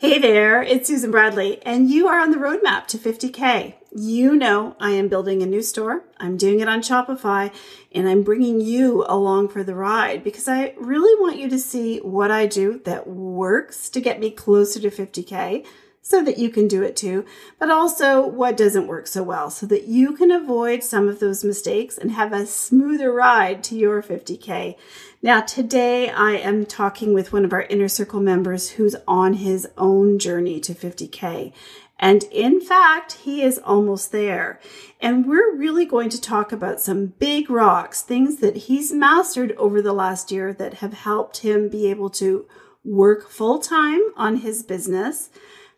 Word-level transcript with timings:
Hey 0.00 0.18
there, 0.18 0.62
it's 0.62 0.88
Susan 0.88 1.10
Bradley, 1.10 1.60
and 1.62 1.90
you 1.90 2.08
are 2.08 2.18
on 2.18 2.30
the 2.30 2.38
roadmap 2.38 2.86
to 2.86 2.96
50K. 2.96 3.74
You 3.94 4.34
know 4.34 4.74
I 4.80 4.92
am 4.92 5.08
building 5.08 5.42
a 5.42 5.46
new 5.46 5.60
store. 5.60 6.04
I'm 6.16 6.38
doing 6.38 6.60
it 6.60 6.68
on 6.68 6.80
Shopify, 6.80 7.52
and 7.92 8.08
I'm 8.08 8.22
bringing 8.22 8.62
you 8.62 9.04
along 9.06 9.48
for 9.48 9.62
the 9.62 9.74
ride 9.74 10.24
because 10.24 10.48
I 10.48 10.72
really 10.78 11.20
want 11.20 11.36
you 11.36 11.50
to 11.50 11.58
see 11.58 11.98
what 11.98 12.30
I 12.30 12.46
do 12.46 12.80
that 12.86 13.08
works 13.08 13.90
to 13.90 14.00
get 14.00 14.20
me 14.20 14.30
closer 14.30 14.80
to 14.80 14.90
50K 14.90 15.66
so 16.02 16.22
that 16.24 16.38
you 16.38 16.48
can 16.48 16.66
do 16.66 16.82
it 16.82 16.96
too, 16.96 17.24
but 17.58 17.70
also 17.70 18.26
what 18.26 18.56
doesn't 18.56 18.86
work 18.86 19.06
so 19.06 19.22
well 19.22 19.50
so 19.50 19.66
that 19.66 19.86
you 19.86 20.14
can 20.14 20.30
avoid 20.30 20.82
some 20.82 21.08
of 21.08 21.20
those 21.20 21.44
mistakes 21.44 21.98
and 21.98 22.12
have 22.12 22.32
a 22.32 22.46
smoother 22.46 23.12
ride 23.12 23.62
to 23.64 23.76
your 23.76 24.02
50K. 24.02 24.76
Now, 25.22 25.42
today 25.42 26.08
I 26.08 26.32
am 26.32 26.64
talking 26.64 27.12
with 27.12 27.32
one 27.32 27.44
of 27.44 27.52
our 27.52 27.62
inner 27.62 27.88
circle 27.88 28.20
members 28.20 28.70
who's 28.70 28.96
on 29.06 29.34
his 29.34 29.68
own 29.76 30.18
journey 30.18 30.58
to 30.60 30.74
50K. 30.74 31.52
And 32.02 32.24
in 32.32 32.62
fact, 32.62 33.12
he 33.12 33.42
is 33.42 33.58
almost 33.58 34.10
there. 34.10 34.58
And 35.02 35.26
we're 35.26 35.54
really 35.54 35.84
going 35.84 36.08
to 36.08 36.20
talk 36.20 36.50
about 36.50 36.80
some 36.80 37.08
big 37.18 37.50
rocks, 37.50 38.00
things 38.00 38.36
that 38.36 38.56
he's 38.56 38.90
mastered 38.90 39.52
over 39.58 39.82
the 39.82 39.92
last 39.92 40.32
year 40.32 40.54
that 40.54 40.74
have 40.74 40.94
helped 40.94 41.38
him 41.38 41.68
be 41.68 41.90
able 41.90 42.08
to 42.10 42.46
work 42.82 43.28
full 43.28 43.58
time 43.58 44.00
on 44.16 44.36
his 44.36 44.62
business. 44.62 45.28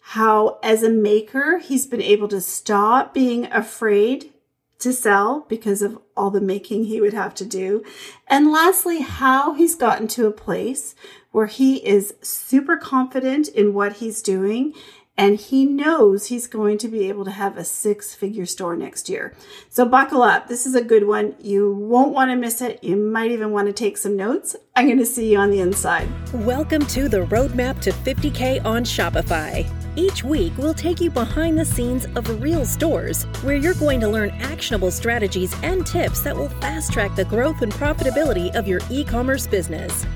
How, 0.07 0.59
as 0.63 0.83
a 0.83 0.91
maker, 0.91 1.59
he's 1.59 1.87
been 1.87 2.03
able 2.03 2.29
to 2.29 2.41
stop 2.41 3.15
being 3.15 3.47
afraid 3.47 4.33
to 4.81 4.93
sell 4.93 5.47
because 5.49 5.81
of 5.81 5.99
all 6.17 6.31
the 6.31 6.41
making 6.41 6.85
he 6.85 7.01
would 7.01 7.15
have 7.15 7.35
to 7.37 7.45
do. 7.45 7.85
And 8.27 8.51
lastly, 8.51 9.01
how 9.01 9.55
he's 9.55 9.77
gotten 9.77 10.09
to 10.09 10.27
a 10.27 10.33
place 10.33 10.97
where 11.31 11.47
he 11.47 11.77
is 11.87 12.15
super 12.21 12.77
confident 12.77 13.49
in 13.49 13.75
what 13.75 13.95
he's 13.95 14.21
doing 14.23 14.75
and 15.17 15.39
he 15.39 15.67
knows 15.67 16.27
he's 16.27 16.47
going 16.47 16.79
to 16.79 16.89
be 16.89 17.09
able 17.09 17.25
to 17.25 17.31
have 17.31 17.57
a 17.57 17.65
six 17.65 18.15
figure 18.15 18.47
store 18.47 18.77
next 18.77 19.09
year. 19.09 19.35
So 19.69 19.85
buckle 19.85 20.23
up. 20.23 20.49
This 20.49 20.67
is 20.67 20.75
a 20.75 20.83
good 20.83 21.07
one. 21.07 21.35
You 21.41 21.73
won't 21.73 22.13
want 22.13 22.31
to 22.31 22.37
miss 22.37 22.63
it. 22.63 22.83
You 22.83 22.97
might 22.97 23.31
even 23.31 23.53
want 23.53 23.67
to 23.67 23.73
take 23.73 23.99
some 23.99 24.17
notes. 24.17 24.57
I'm 24.75 24.87
going 24.87 24.99
to 24.99 25.07
see 25.07 25.33
you 25.33 25.39
on 25.39 25.51
the 25.51 25.61
inside. 25.61 26.09
Welcome 26.33 26.87
to 26.87 27.09
the 27.09 27.27
Roadmap 27.27 27.81
to 27.83 27.91
50K 27.91 28.65
on 28.65 28.85
Shopify. 28.85 29.71
Each 29.95 30.25
week, 30.25 30.57
we'll 30.57 30.73
take 30.73 31.01
you 31.03 31.11
behind 31.11 31.59
the 31.59 31.67
scenes 31.67 32.07
of 32.17 32.43
real 32.43 32.65
stores 32.65 33.25
where 33.43 33.57
you're 33.57 33.75
going 33.75 34.01
to 34.01 34.09
learn 34.09 34.31
actionable 34.41 34.91
strategies 34.91 35.55
and 35.63 35.87
tips 35.87 36.23
that 36.23 36.35
will 36.35 36.49
fast 36.49 36.91
track 36.91 37.15
the 37.15 37.27
growth 37.27 37.61
and 37.61 37.73
profitability 37.73 38.55
of 38.55 38.67
your 38.67 38.81
e 38.89 39.05
commerce 39.05 39.47
business. 39.47 40.07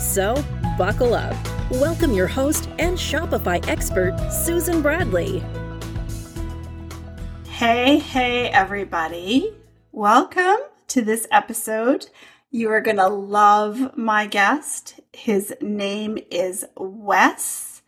So, 0.00 0.42
buckle 0.78 1.12
up. 1.12 1.36
Welcome 1.70 2.14
your 2.14 2.26
host 2.26 2.70
and 2.78 2.96
Shopify 2.96 3.64
expert, 3.68 4.16
Susan 4.32 4.80
Bradley. 4.80 5.44
Hey, 7.46 7.98
hey, 7.98 8.48
everybody. 8.48 9.54
Welcome 9.92 10.56
to 10.88 11.02
this 11.02 11.28
episode. 11.30 12.08
You 12.50 12.70
are 12.70 12.80
going 12.80 12.96
to 12.96 13.08
love 13.08 13.94
my 13.94 14.26
guest. 14.26 15.00
His 15.12 15.54
name 15.60 16.18
is 16.30 16.64
Wes. 16.78 17.82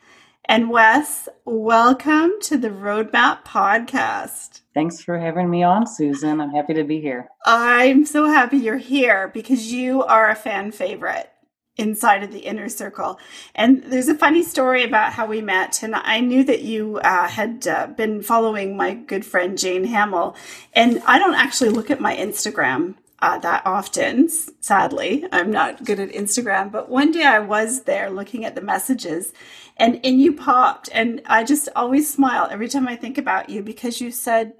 And 0.44 0.68
Wes, 0.68 1.30
welcome 1.46 2.32
to 2.42 2.58
the 2.58 2.68
Roadmap 2.68 3.46
Podcast. 3.46 4.60
Thanks 4.74 5.00
for 5.00 5.18
having 5.18 5.48
me 5.48 5.62
on, 5.62 5.86
Susan. 5.86 6.42
I'm 6.42 6.50
happy 6.50 6.74
to 6.74 6.84
be 6.84 7.00
here. 7.00 7.30
I'm 7.46 8.04
so 8.04 8.26
happy 8.26 8.58
you're 8.58 8.76
here 8.76 9.28
because 9.32 9.72
you 9.72 10.02
are 10.02 10.28
a 10.28 10.34
fan 10.34 10.72
favorite 10.72 11.31
inside 11.76 12.22
of 12.22 12.32
the 12.32 12.40
inner 12.40 12.68
circle. 12.68 13.18
And 13.54 13.82
there's 13.84 14.08
a 14.08 14.14
funny 14.14 14.42
story 14.42 14.84
about 14.84 15.12
how 15.12 15.26
we 15.26 15.40
met. 15.40 15.82
And 15.82 15.94
I 15.94 16.20
knew 16.20 16.44
that 16.44 16.62
you 16.62 16.98
uh, 16.98 17.28
had 17.28 17.66
uh, 17.66 17.86
been 17.88 18.22
following 18.22 18.76
my 18.76 18.94
good 18.94 19.24
friend 19.24 19.58
Jane 19.58 19.84
Hamill. 19.84 20.36
And 20.74 21.02
I 21.06 21.18
don't 21.18 21.34
actually 21.34 21.70
look 21.70 21.90
at 21.90 22.00
my 22.00 22.16
Instagram 22.16 22.96
uh, 23.20 23.38
that 23.38 23.62
often, 23.64 24.28
sadly. 24.28 25.24
I'm 25.32 25.50
not 25.50 25.84
good 25.84 26.00
at 26.00 26.10
Instagram. 26.10 26.72
But 26.72 26.88
one 26.88 27.12
day 27.12 27.24
I 27.24 27.38
was 27.38 27.82
there 27.82 28.10
looking 28.10 28.44
at 28.44 28.54
the 28.54 28.60
messages 28.60 29.32
and 29.76 30.00
and 30.04 30.20
you 30.20 30.32
popped 30.32 30.88
and 30.92 31.20
i 31.26 31.42
just 31.42 31.68
always 31.74 32.12
smile 32.12 32.48
every 32.50 32.68
time 32.68 32.88
i 32.88 32.96
think 32.96 33.18
about 33.18 33.48
you 33.48 33.62
because 33.62 34.00
you 34.00 34.10
said 34.10 34.52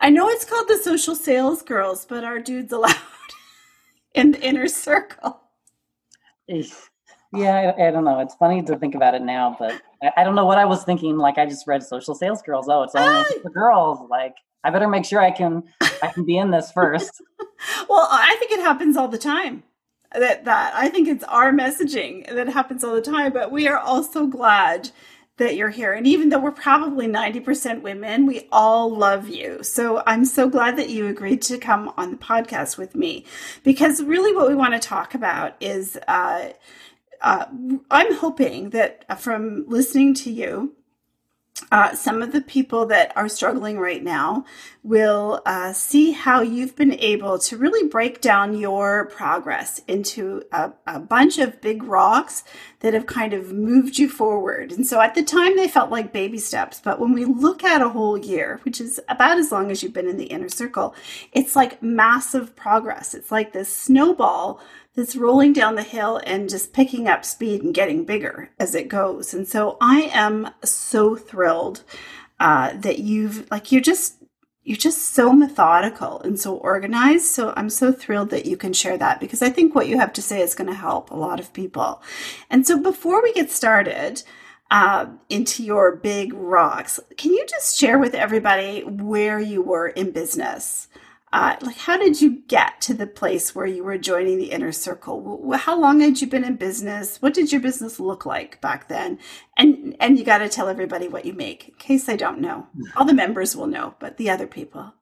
i 0.00 0.10
know 0.10 0.28
it's 0.28 0.44
called 0.44 0.68
the 0.68 0.76
social 0.76 1.14
sales 1.14 1.62
girls 1.62 2.04
but 2.04 2.24
our 2.24 2.38
dudes 2.38 2.72
allowed 2.72 2.96
in 4.14 4.32
the 4.32 4.40
inner 4.42 4.68
circle 4.68 5.40
yeah 7.32 7.72
I, 7.76 7.88
I, 7.88 7.90
don't 7.90 8.04
know. 8.04 8.20
It's 8.20 8.34
funny 8.34 8.62
to 8.62 8.76
think 8.76 8.94
about 8.94 9.14
it 9.14 9.22
now 9.22 9.56
but 9.58 9.80
I, 10.02 10.12
I, 10.18 10.24
don't 10.24 10.34
know 10.34 10.44
what 10.44 10.58
i 10.58 10.64
was 10.64 10.84
thinking 10.84 11.16
like 11.18 11.38
i 11.38 11.46
just 11.46 11.66
read 11.66 11.82
social 11.82 12.14
sales 12.14 12.42
girls. 12.42 12.68
Oh 12.68 12.82
it's 12.82 12.94
only 12.94 13.24
ah! 13.28 13.42
for 13.42 13.50
girls. 13.50 14.08
Like 14.08 14.36
i 14.64 14.70
better 14.70 14.88
make 14.88 15.04
sure 15.04 15.20
i 15.20 15.30
can 15.30 15.62
i 16.02 16.08
can 16.08 16.24
be 16.24 16.36
in 16.36 16.50
this 16.50 16.70
first. 16.72 17.10
Well 17.88 18.06
i 18.10 18.36
think 18.38 18.52
it 18.52 18.60
happens 18.60 18.96
all 18.96 19.08
the 19.08 19.18
time. 19.18 19.62
That 20.12 20.44
that 20.44 20.74
I 20.74 20.88
think 20.88 21.08
it's 21.08 21.24
our 21.24 21.52
messaging 21.52 22.32
that 22.32 22.48
happens 22.48 22.84
all 22.84 22.94
the 22.94 23.02
time, 23.02 23.32
but 23.32 23.50
we 23.50 23.66
are 23.66 23.78
all 23.78 24.02
so 24.02 24.26
glad 24.26 24.90
that 25.38 25.56
you're 25.56 25.70
here. 25.70 25.92
And 25.92 26.06
even 26.06 26.30
though 26.30 26.38
we're 26.38 26.50
probably 26.50 27.06
90% 27.06 27.82
women, 27.82 28.26
we 28.26 28.48
all 28.50 28.94
love 28.94 29.28
you. 29.28 29.62
So 29.62 30.02
I'm 30.06 30.24
so 30.24 30.48
glad 30.48 30.78
that 30.78 30.88
you 30.88 31.06
agreed 31.06 31.42
to 31.42 31.58
come 31.58 31.92
on 31.96 32.10
the 32.10 32.16
podcast 32.16 32.78
with 32.78 32.94
me 32.94 33.24
because 33.62 34.02
really 34.02 34.34
what 34.34 34.48
we 34.48 34.54
want 34.54 34.74
to 34.74 34.80
talk 34.80 35.14
about 35.14 35.54
is 35.60 35.98
uh, 36.08 36.50
uh, 37.20 37.46
I'm 37.90 38.14
hoping 38.14 38.70
that 38.70 39.20
from 39.20 39.64
listening 39.68 40.14
to 40.14 40.30
you, 40.30 40.74
uh, 41.72 41.94
some 41.94 42.22
of 42.22 42.32
the 42.32 42.42
people 42.42 42.86
that 42.86 43.16
are 43.16 43.28
struggling 43.28 43.78
right 43.78 44.04
now 44.04 44.44
will 44.84 45.40
uh, 45.46 45.72
see 45.72 46.12
how 46.12 46.42
you've 46.42 46.76
been 46.76 46.92
able 47.00 47.38
to 47.38 47.56
really 47.56 47.88
break 47.88 48.20
down 48.20 48.56
your 48.56 49.06
progress 49.06 49.80
into 49.88 50.42
a, 50.52 50.70
a, 50.86 51.00
bunch 51.00 51.38
of 51.38 51.60
big 51.60 51.82
rocks 51.82 52.44
that 52.80 52.94
have 52.94 53.06
kind 53.06 53.32
of 53.32 53.52
moved 53.52 53.98
you 53.98 54.08
forward. 54.08 54.70
And 54.70 54.86
so 54.86 55.00
at 55.00 55.14
the 55.14 55.22
time, 55.22 55.56
they 55.56 55.66
felt 55.66 55.90
like 55.90 56.12
baby 56.12 56.38
steps. 56.38 56.80
But 56.84 57.00
when 57.00 57.14
we 57.14 57.24
look 57.24 57.64
at 57.64 57.82
a 57.82 57.88
whole 57.88 58.18
year, 58.18 58.60
which 58.64 58.80
is 58.80 59.00
about 59.08 59.38
as 59.38 59.50
long 59.50 59.70
as 59.70 59.82
you've 59.82 59.94
been 59.94 60.08
in 60.08 60.18
the 60.18 60.26
inner 60.26 60.50
circle, 60.50 60.94
it's 61.32 61.56
like 61.56 61.82
massive 61.82 62.54
progress. 62.54 63.14
It's 63.14 63.32
like 63.32 63.52
this 63.52 63.74
snowball 63.74 64.60
that's 64.96 65.14
rolling 65.14 65.52
down 65.52 65.74
the 65.74 65.82
hill 65.82 66.20
and 66.24 66.48
just 66.48 66.72
picking 66.72 67.06
up 67.06 67.24
speed 67.24 67.62
and 67.62 67.74
getting 67.74 68.04
bigger 68.04 68.50
as 68.58 68.74
it 68.74 68.88
goes. 68.88 69.34
And 69.34 69.46
so 69.46 69.76
I 69.80 70.10
am 70.12 70.50
so 70.64 71.14
thrilled 71.14 71.84
uh, 72.40 72.72
that 72.78 72.98
you've 72.98 73.48
like 73.50 73.70
you're 73.70 73.80
just 73.80 74.14
you're 74.64 74.76
just 74.76 75.14
so 75.14 75.32
methodical 75.32 76.20
and 76.22 76.40
so 76.40 76.56
organized. 76.56 77.26
So 77.26 77.52
I'm 77.56 77.70
so 77.70 77.92
thrilled 77.92 78.30
that 78.30 78.46
you 78.46 78.56
can 78.56 78.72
share 78.72 78.98
that 78.98 79.20
because 79.20 79.40
I 79.40 79.50
think 79.50 79.74
what 79.74 79.86
you 79.86 79.98
have 79.98 80.12
to 80.14 80.22
say 80.22 80.40
is 80.40 80.56
going 80.56 80.66
to 80.68 80.74
help 80.74 81.10
a 81.10 81.16
lot 81.16 81.38
of 81.38 81.52
people. 81.52 82.02
And 82.50 82.66
so 82.66 82.82
before 82.82 83.22
we 83.22 83.32
get 83.32 83.52
started, 83.52 84.24
uh, 84.70 85.06
into 85.28 85.62
your 85.62 85.94
big 85.94 86.32
rocks. 86.34 86.98
Can 87.16 87.32
you 87.32 87.46
just 87.46 87.78
share 87.78 88.00
with 88.00 88.14
everybody 88.14 88.82
where 88.82 89.38
you 89.38 89.62
were 89.62 89.86
in 89.86 90.10
business? 90.10 90.88
Uh, 91.36 91.54
like 91.60 91.76
how 91.76 91.98
did 91.98 92.22
you 92.22 92.40
get 92.48 92.80
to 92.80 92.94
the 92.94 93.06
place 93.06 93.54
where 93.54 93.66
you 93.66 93.84
were 93.84 93.98
joining 93.98 94.38
the 94.38 94.52
inner 94.52 94.72
circle? 94.72 95.52
How 95.52 95.78
long 95.78 96.00
had 96.00 96.18
you 96.18 96.26
been 96.26 96.44
in 96.44 96.56
business? 96.56 97.20
What 97.20 97.34
did 97.34 97.52
your 97.52 97.60
business 97.60 98.00
look 98.00 98.24
like 98.24 98.58
back 98.62 98.88
then? 98.88 99.18
And 99.58 99.94
and 100.00 100.18
you 100.18 100.24
got 100.24 100.38
to 100.38 100.48
tell 100.48 100.66
everybody 100.66 101.08
what 101.08 101.26
you 101.26 101.34
make 101.34 101.68
in 101.68 101.74
case 101.74 102.08
i 102.08 102.16
don't 102.16 102.40
know. 102.40 102.66
All 102.96 103.04
the 103.04 103.12
members 103.12 103.54
will 103.54 103.66
know 103.66 103.94
but 103.98 104.16
the 104.16 104.30
other 104.30 104.46
people. 104.46 104.94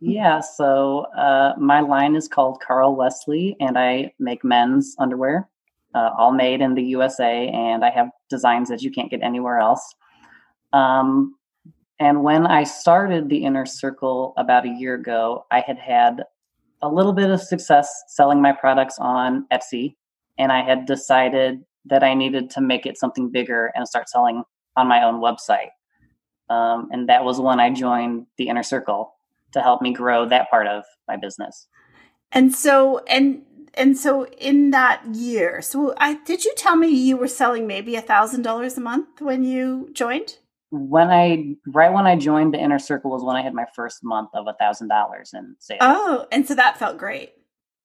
Yeah 0.00 0.40
so 0.40 1.06
uh, 1.16 1.54
my 1.58 1.80
line 1.80 2.14
is 2.14 2.28
called 2.28 2.60
carl 2.60 2.94
wesley 2.94 3.56
and 3.58 3.78
i 3.78 4.12
make 4.18 4.44
men's 4.44 4.94
underwear 4.98 5.48
uh, 5.94 6.10
all 6.18 6.32
made 6.32 6.60
in 6.60 6.74
the 6.74 6.82
usa 6.82 7.48
and 7.48 7.82
i 7.86 7.90
have 7.90 8.10
designs 8.28 8.68
that 8.68 8.82
you 8.82 8.90
can't 8.90 9.10
get 9.10 9.22
anywhere 9.22 9.60
else. 9.60 9.94
Um, 10.74 11.36
and 12.04 12.22
when 12.22 12.46
I 12.46 12.64
started 12.64 13.30
the 13.30 13.44
inner 13.46 13.64
circle 13.64 14.34
about 14.36 14.66
a 14.66 14.68
year 14.68 14.94
ago, 14.94 15.46
I 15.50 15.60
had 15.66 15.78
had 15.78 16.22
a 16.82 16.88
little 16.88 17.14
bit 17.14 17.30
of 17.30 17.40
success 17.40 17.90
selling 18.08 18.42
my 18.42 18.52
products 18.52 18.98
on 18.98 19.46
Etsy. 19.50 19.96
And 20.36 20.52
I 20.52 20.62
had 20.62 20.84
decided 20.84 21.64
that 21.86 22.04
I 22.04 22.12
needed 22.12 22.50
to 22.50 22.60
make 22.60 22.84
it 22.84 22.98
something 22.98 23.30
bigger 23.30 23.72
and 23.74 23.88
start 23.88 24.10
selling 24.10 24.42
on 24.76 24.86
my 24.86 25.02
own 25.02 25.22
website. 25.22 25.70
Um, 26.50 26.90
and 26.92 27.08
that 27.08 27.24
was 27.24 27.40
when 27.40 27.58
I 27.58 27.70
joined 27.72 28.26
the 28.36 28.48
inner 28.48 28.62
circle 28.62 29.14
to 29.52 29.62
help 29.62 29.80
me 29.80 29.94
grow 29.94 30.28
that 30.28 30.50
part 30.50 30.66
of 30.66 30.84
my 31.08 31.16
business. 31.16 31.68
And 32.32 32.54
so, 32.54 32.98
and 33.08 33.44
and 33.72 33.96
so 33.96 34.26
in 34.26 34.72
that 34.72 35.02
year, 35.14 35.62
so 35.62 35.94
I 35.96 36.16
did 36.24 36.44
you 36.44 36.52
tell 36.54 36.76
me 36.76 36.88
you 36.88 37.16
were 37.16 37.28
selling 37.28 37.66
maybe 37.66 37.96
a 37.96 38.02
thousand 38.02 38.42
dollars 38.42 38.76
a 38.76 38.82
month 38.82 39.22
when 39.22 39.42
you 39.42 39.88
joined? 39.94 40.36
When 40.74 41.10
I 41.10 41.54
right 41.68 41.92
when 41.92 42.06
I 42.06 42.16
joined 42.16 42.54
the 42.54 42.58
inner 42.58 42.78
circle 42.78 43.10
was 43.10 43.22
when 43.22 43.36
I 43.36 43.42
had 43.42 43.54
my 43.54 43.66
first 43.74 44.02
month 44.02 44.30
of 44.34 44.46
a 44.46 44.54
thousand 44.54 44.88
dollars 44.88 45.32
in 45.34 45.56
sales. 45.58 45.78
Oh, 45.80 46.26
and 46.32 46.46
so 46.46 46.54
that 46.54 46.78
felt 46.78 46.98
great. 46.98 47.32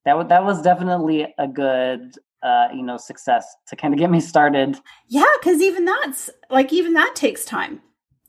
That 0.05 0.17
was 0.17 0.27
that 0.27 0.43
was 0.43 0.61
definitely 0.61 1.33
a 1.37 1.47
good 1.47 2.13
uh, 2.41 2.67
you 2.73 2.83
know, 2.83 2.97
success 2.97 3.55
to 3.67 3.75
kind 3.75 3.93
of 3.93 3.99
get 3.99 4.09
me 4.09 4.19
started. 4.19 4.77
Yeah, 5.07 5.25
because 5.39 5.61
even 5.61 5.85
that's 5.85 6.29
like 6.49 6.71
even 6.71 6.93
that 6.93 7.15
takes 7.15 7.45
time. 7.45 7.81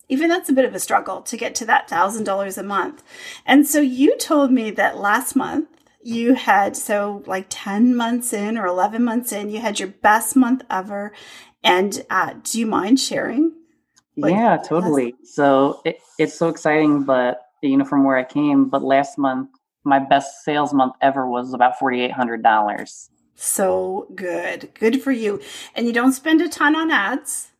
Even 0.09 0.29
that's 0.29 0.51
a 0.51 0.53
bit 0.53 0.65
of 0.65 0.75
a 0.75 0.81
struggle 0.81 1.23
to 1.23 1.37
get 1.37 1.55
to 1.57 1.65
that 1.67 1.89
thousand 1.89 2.25
dollars 2.25 2.59
a 2.59 2.65
month. 2.65 3.03
And 3.47 3.67
so 3.67 3.81
you 3.81 4.17
told 4.19 4.51
me 4.51 4.73
that 4.73 4.99
last 4.99 5.37
month 5.37 5.69
you 6.03 6.35
had 6.35 6.77
so 6.77 7.23
like 7.27 7.47
10 7.51 7.95
months 7.95 8.33
in 8.33 8.57
or 8.57 8.67
11 8.67 9.05
months 9.05 9.33
in 9.33 9.51
you 9.51 9.61
had 9.61 9.79
your 9.79 9.89
best 9.89 10.35
month 10.35 10.63
ever 10.71 11.13
and 11.63 12.07
uh, 12.09 12.33
do 12.43 12.59
you 12.59 12.65
mind 12.65 12.99
sharing 12.99 13.53
yeah 14.29 14.57
totally 14.57 15.15
so 15.25 15.81
it, 15.85 16.01
it's 16.19 16.35
so 16.35 16.49
exciting 16.49 17.05
but 17.05 17.43
you 17.63 17.77
know 17.77 17.85
from 17.85 18.05
where 18.05 18.17
i 18.17 18.25
came 18.25 18.69
but 18.69 18.83
last 18.83 19.19
month 19.19 19.49
my 19.85 19.99
best 19.99 20.45
sales 20.45 20.75
month 20.75 20.95
ever 21.01 21.27
was 21.27 21.55
about 21.55 21.79
$4800 21.79 23.09
so 23.35 24.07
good 24.15 24.71
good 24.75 25.03
for 25.03 25.13
you 25.13 25.41
and 25.75 25.87
you 25.87 25.93
don't 25.93 26.13
spend 26.13 26.41
a 26.41 26.49
ton 26.49 26.77
on 26.77 26.91
ads 26.91 27.51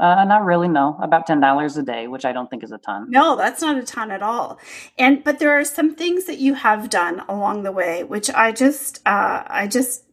uh, 0.00 0.24
not 0.24 0.46
really, 0.46 0.66
no. 0.66 0.96
About 1.02 1.26
ten 1.26 1.40
dollars 1.40 1.76
a 1.76 1.82
day, 1.82 2.06
which 2.06 2.24
I 2.24 2.32
don't 2.32 2.48
think 2.48 2.64
is 2.64 2.72
a 2.72 2.78
ton. 2.78 3.10
No, 3.10 3.36
that's 3.36 3.60
not 3.60 3.76
a 3.76 3.82
ton 3.82 4.10
at 4.10 4.22
all. 4.22 4.58
And 4.98 5.22
but 5.22 5.38
there 5.38 5.50
are 5.50 5.64
some 5.64 5.94
things 5.94 6.24
that 6.24 6.38
you 6.38 6.54
have 6.54 6.88
done 6.88 7.20
along 7.28 7.64
the 7.64 7.72
way, 7.72 8.02
which 8.02 8.30
I 8.30 8.50
just, 8.50 9.00
uh, 9.06 9.44
I 9.46 9.66
just, 9.66 10.04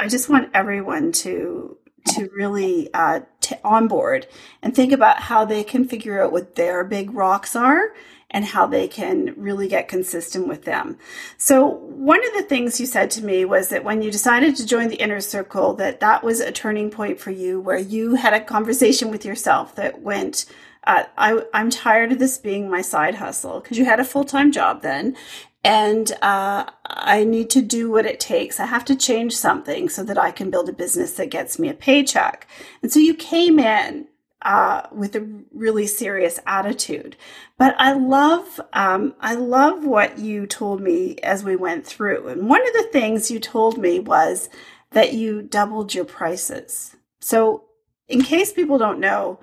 I 0.00 0.08
just 0.08 0.28
want 0.28 0.50
everyone 0.52 1.12
to 1.12 1.78
to 2.06 2.30
really 2.34 2.92
uh, 2.94 3.20
t- 3.40 3.56
on 3.64 3.88
board 3.88 4.26
and 4.62 4.74
think 4.74 4.92
about 4.92 5.20
how 5.20 5.44
they 5.44 5.64
can 5.64 5.86
figure 5.86 6.22
out 6.22 6.32
what 6.32 6.54
their 6.54 6.84
big 6.84 7.12
rocks 7.14 7.54
are 7.54 7.92
and 8.30 8.44
how 8.44 8.66
they 8.66 8.88
can 8.88 9.32
really 9.36 9.68
get 9.68 9.88
consistent 9.88 10.48
with 10.48 10.64
them. 10.64 10.98
So 11.36 11.64
one 11.64 12.26
of 12.26 12.34
the 12.34 12.42
things 12.42 12.80
you 12.80 12.86
said 12.86 13.10
to 13.12 13.24
me 13.24 13.44
was 13.44 13.68
that 13.68 13.84
when 13.84 14.02
you 14.02 14.10
decided 14.10 14.56
to 14.56 14.66
join 14.66 14.88
the 14.88 14.96
inner 14.96 15.20
circle 15.20 15.74
that 15.74 16.00
that 16.00 16.24
was 16.24 16.40
a 16.40 16.52
turning 16.52 16.90
point 16.90 17.20
for 17.20 17.30
you 17.30 17.60
where 17.60 17.78
you 17.78 18.16
had 18.16 18.32
a 18.32 18.44
conversation 18.44 19.10
with 19.10 19.24
yourself 19.24 19.74
that 19.76 20.02
went 20.02 20.46
uh, 20.86 21.04
I, 21.18 21.42
I'm 21.52 21.70
tired 21.70 22.12
of 22.12 22.18
this 22.18 22.38
being 22.38 22.70
my 22.70 22.80
side 22.80 23.16
hustle 23.16 23.60
because 23.60 23.76
you 23.76 23.84
had 23.84 24.00
a 24.00 24.04
full 24.04 24.24
time 24.24 24.52
job 24.52 24.82
then. 24.82 25.16
And 25.64 26.12
uh, 26.22 26.70
I 26.88 27.24
need 27.24 27.50
to 27.50 27.62
do 27.62 27.90
what 27.90 28.06
it 28.06 28.20
takes. 28.20 28.60
I 28.60 28.66
have 28.66 28.84
to 28.86 28.96
change 28.96 29.36
something 29.36 29.88
so 29.88 30.04
that 30.04 30.18
I 30.18 30.30
can 30.30 30.50
build 30.50 30.68
a 30.68 30.72
business 30.72 31.12
that 31.14 31.30
gets 31.30 31.58
me 31.58 31.68
a 31.68 31.74
paycheck. 31.74 32.46
And 32.82 32.92
so 32.92 33.00
you 33.00 33.14
came 33.14 33.58
in 33.58 34.06
uh, 34.42 34.82
with 34.92 35.16
a 35.16 35.28
really 35.52 35.86
serious 35.86 36.38
attitude. 36.46 37.16
But 37.58 37.74
I 37.78 37.92
love, 37.92 38.60
um, 38.72 39.14
I 39.20 39.34
love 39.34 39.84
what 39.84 40.18
you 40.18 40.46
told 40.46 40.80
me 40.80 41.16
as 41.22 41.42
we 41.42 41.56
went 41.56 41.84
through. 41.84 42.28
And 42.28 42.48
one 42.48 42.66
of 42.66 42.72
the 42.74 42.88
things 42.92 43.30
you 43.30 43.40
told 43.40 43.78
me 43.78 43.98
was 43.98 44.48
that 44.92 45.14
you 45.14 45.42
doubled 45.42 45.94
your 45.94 46.04
prices. 46.04 46.94
So, 47.20 47.64
in 48.08 48.22
case 48.22 48.52
people 48.52 48.78
don't 48.78 49.00
know, 49.00 49.40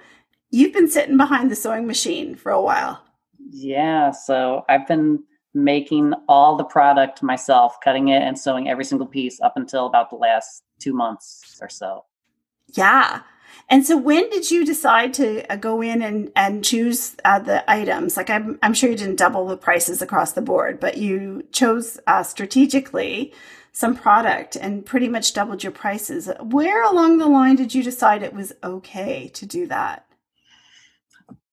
you've 0.49 0.71
been 0.71 0.89
sitting 0.89 1.17
behind 1.17 1.51
the 1.51 1.55
sewing 1.55 1.85
machine 1.85 2.35
for 2.35 2.49
a 2.49 2.61
while. 2.61 3.03
Yeah. 3.49 4.11
So 4.11 4.63
I've 4.69 4.87
been 4.87 5.23
making 5.53 6.13
all 6.27 6.55
the 6.55 6.63
product 6.63 7.21
myself, 7.21 7.77
cutting 7.83 8.07
it 8.07 8.21
and 8.21 8.37
sewing 8.37 8.69
every 8.69 8.85
single 8.85 9.07
piece 9.07 9.39
up 9.41 9.53
until 9.55 9.85
about 9.85 10.09
the 10.09 10.15
last 10.15 10.63
two 10.79 10.93
months 10.93 11.59
or 11.61 11.69
so. 11.69 12.05
Yeah. 12.73 13.21
And 13.69 13.85
so, 13.85 13.95
when 13.97 14.29
did 14.29 14.51
you 14.51 14.65
decide 14.65 15.13
to 15.15 15.51
uh, 15.51 15.55
go 15.55 15.81
in 15.81 16.01
and, 16.01 16.31
and 16.35 16.63
choose 16.63 17.15
uh, 17.23 17.39
the 17.39 17.69
items? 17.69 18.17
Like, 18.17 18.29
I'm, 18.29 18.59
I'm 18.61 18.73
sure 18.73 18.89
you 18.89 18.97
didn't 18.97 19.15
double 19.17 19.45
the 19.45 19.57
prices 19.57 20.01
across 20.01 20.33
the 20.33 20.41
board, 20.41 20.79
but 20.79 20.97
you 20.97 21.47
chose 21.51 21.99
uh, 22.07 22.23
strategically 22.23 23.33
some 23.71 23.95
product 23.95 24.55
and 24.55 24.85
pretty 24.85 25.07
much 25.07 25.33
doubled 25.33 25.63
your 25.63 25.71
prices. 25.71 26.29
Where 26.39 26.83
along 26.83 27.17
the 27.17 27.27
line 27.27 27.55
did 27.55 27.73
you 27.73 27.83
decide 27.83 28.21
it 28.21 28.33
was 28.33 28.53
okay 28.63 29.29
to 29.29 29.45
do 29.45 29.65
that? 29.67 30.05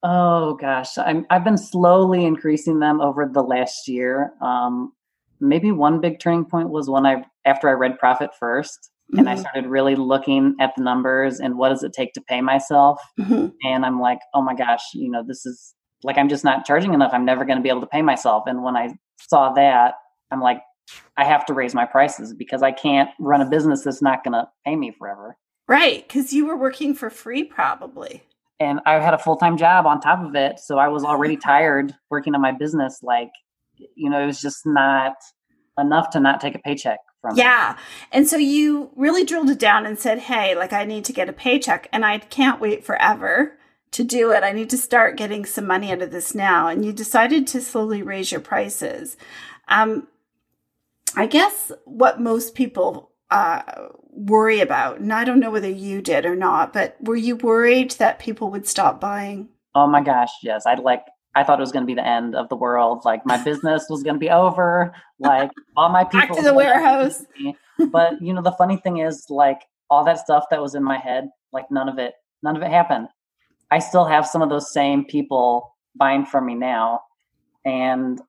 Oh 0.03 0.55
gosh, 0.55 0.97
I'm, 0.97 1.27
I've 1.31 1.45
been 1.45 1.59
slowly 1.59 2.25
increasing 2.25 2.81
them 2.81 3.01
over 3.01 3.29
the 3.31 3.43
last 3.43 3.87
year. 3.87 4.33
Um, 4.41 4.93
maybe 5.41 5.73
one 5.73 6.01
big 6.01 6.21
turning 6.21 6.45
point 6.45 6.71
was 6.71 6.89
when 6.89 7.05
I, 7.05 7.25
after 7.45 7.69
I 7.69 7.73
read 7.73 7.99
Profit 7.99 8.31
First, 8.39 8.91
and 9.17 9.29
I 9.29 9.33
mm-hmm. 9.33 9.41
started 9.41 9.67
really 9.67 9.97
looking 9.97 10.55
at 10.61 10.73
the 10.77 10.83
numbers 10.83 11.41
and 11.41 11.59
what 11.59 11.71
does 11.71 11.83
it 11.83 11.93
take 11.93 12.13
to 12.15 12.21
pay 12.21 12.41
myself. 12.41 13.01
Mm-hmm. 13.19 13.49
And 13.65 13.85
I'm 13.85 14.01
like, 14.01 14.21
oh 14.35 14.43
my 14.43 14.55
gosh, 14.55 14.83
you 14.95 15.11
know, 15.11 15.25
this 15.27 15.45
is 15.47 15.75
like 16.03 16.17
I'm 16.17 16.29
just 16.29 16.45
not 16.45 16.65
charging 16.65 16.95
enough. 16.95 17.11
I'm 17.13 17.25
never 17.25 17.45
going 17.45 17.59
to 17.59 17.63
be 17.63 17.69
able 17.69 17.81
to 17.81 17.87
pay 17.87 18.03
myself. 18.03 18.45
And 18.47 18.63
when 18.63 18.77
I 18.77 18.91
saw 19.19 19.53
that, 19.55 19.95
I'm 20.31 20.41
like, 20.41 20.63
I 21.17 21.25
have 21.25 21.45
to 21.47 21.55
raise 21.55 21.75
my 21.75 21.85
prices 21.85 22.35
because 22.35 22.63
I 22.63 22.73
can't 22.73 23.11
run 23.19 23.41
a 23.41 23.49
business 23.49 23.83
that's 23.83 24.03
not 24.03 24.25
going 24.25 24.33
to 24.33 24.49
pay 24.65 24.77
me 24.77 24.93
forever. 24.97 25.37
Right, 25.69 26.07
because 26.07 26.33
you 26.33 26.47
were 26.47 26.57
working 26.57 26.95
for 26.95 27.11
free, 27.11 27.45
probably. 27.45 28.23
And 28.61 28.81
I 28.85 29.01
had 29.01 29.15
a 29.15 29.19
full 29.19 29.37
time 29.37 29.57
job 29.57 29.87
on 29.87 30.01
top 30.01 30.25
of 30.25 30.35
it, 30.35 30.61
so 30.61 30.79
I 30.79 30.89
was 30.89 31.03
already 31.03 31.37
tired 31.37 31.95
working 32.11 32.35
on 32.35 32.43
my 32.43 32.53
business. 32.53 33.01
Like, 33.03 33.31
you 33.95 34.11
know, 34.11 34.23
it 34.23 34.27
was 34.27 34.41
just 34.41 34.67
not 34.67 35.15
enough 35.79 36.11
to 36.11 36.21
not 36.21 36.41
take 36.41 36.55
a 36.55 36.59
paycheck 36.59 36.99
from 37.21 37.37
yeah 37.37 37.77
and 38.13 38.29
so 38.29 38.37
you 38.37 38.91
really 38.97 39.25
drilled 39.25 39.51
it 39.51 39.59
down 39.59 39.87
and 39.87 39.99
said 39.99 40.19
hey 40.19 40.55
like 40.55 40.73
i 40.73 40.85
need 40.85 41.05
to 41.05 41.13
get 41.13 41.29
a 41.29 41.33
paycheck 41.33 41.89
and 41.93 42.05
i 42.05 42.19
can't 42.19 42.61
wait 42.61 42.85
forever 42.85 43.59
to 43.91 44.05
do 44.05 44.31
it 44.33 44.43
i 44.43 44.53
need 44.53 44.71
to 44.71 44.79
start 44.79 45.17
getting 45.17 45.45
some 45.45 45.67
money 45.67 45.93
out 45.93 46.03
of 46.03 46.11
this 46.11 46.35
now 46.35 46.69
and 46.69 46.85
you 46.85 46.93
decided 46.93 47.47
to 47.47 47.61
slowly 47.61 48.03
raise 48.03 48.31
your 48.33 48.41
prices 48.41 49.17
um, 49.69 50.07
i 51.17 51.27
guess 51.27 51.73
what 51.85 52.21
most 52.21 52.55
people 52.55 53.10
uh, 53.31 53.63
worry 54.11 54.61
about 54.61 54.99
and 54.99 55.13
i 55.13 55.25
don't 55.25 55.41
know 55.41 55.51
whether 55.51 55.71
you 55.71 56.03
did 56.03 56.27
or 56.27 56.35
not 56.35 56.73
but 56.73 56.97
were 57.01 57.17
you 57.17 57.37
worried 57.37 57.93
that 57.93 58.19
people 58.19 58.51
would 58.51 58.67
stop 58.67 59.01
buying 59.01 59.49
oh 59.75 59.87
my 59.87 60.03
gosh 60.03 60.31
yes 60.43 60.67
i'd 60.67 60.81
like 60.81 61.05
I 61.35 61.45
thought 61.45 61.61
it 61.61 61.63
was 61.63 61.73
going 61.73 61.85
to 61.85 61.87
be 61.87 61.95
the 61.95 62.07
end 62.07 62.35
of 62.35 62.49
the 62.49 62.57
world. 62.57 63.03
Like 63.05 63.25
my 63.25 63.43
business 63.43 63.87
was 63.89 64.03
going 64.03 64.15
to 64.17 64.21
be 64.21 64.31
over. 64.31 64.93
Like 65.19 65.51
all 65.77 65.89
my 65.89 66.05
people 66.05 66.21
back 66.21 66.37
to 66.37 66.43
the 66.43 66.55
warehouse. 66.55 67.25
but 67.91 68.21
you 68.21 68.33
know, 68.33 68.43
the 68.43 68.53
funny 68.53 68.77
thing 68.79 68.99
is, 68.99 69.27
like 69.29 69.61
all 69.91 70.05
that 70.05 70.19
stuff 70.19 70.45
that 70.51 70.61
was 70.61 70.75
in 70.75 70.83
my 70.83 70.99
head, 70.99 71.29
like 71.53 71.71
none 71.71 71.89
of 71.89 71.99
it, 71.99 72.15
none 72.43 72.57
of 72.57 72.63
it 72.63 72.71
happened. 72.71 73.09
I 73.71 73.79
still 73.79 74.05
have 74.05 74.27
some 74.27 74.43
of 74.43 74.49
those 74.49 74.73
same 74.73 75.05
people 75.05 75.77
buying 75.95 76.27
from 76.27 76.47
me 76.47 76.55
now, 76.55 77.03
and 77.65 78.21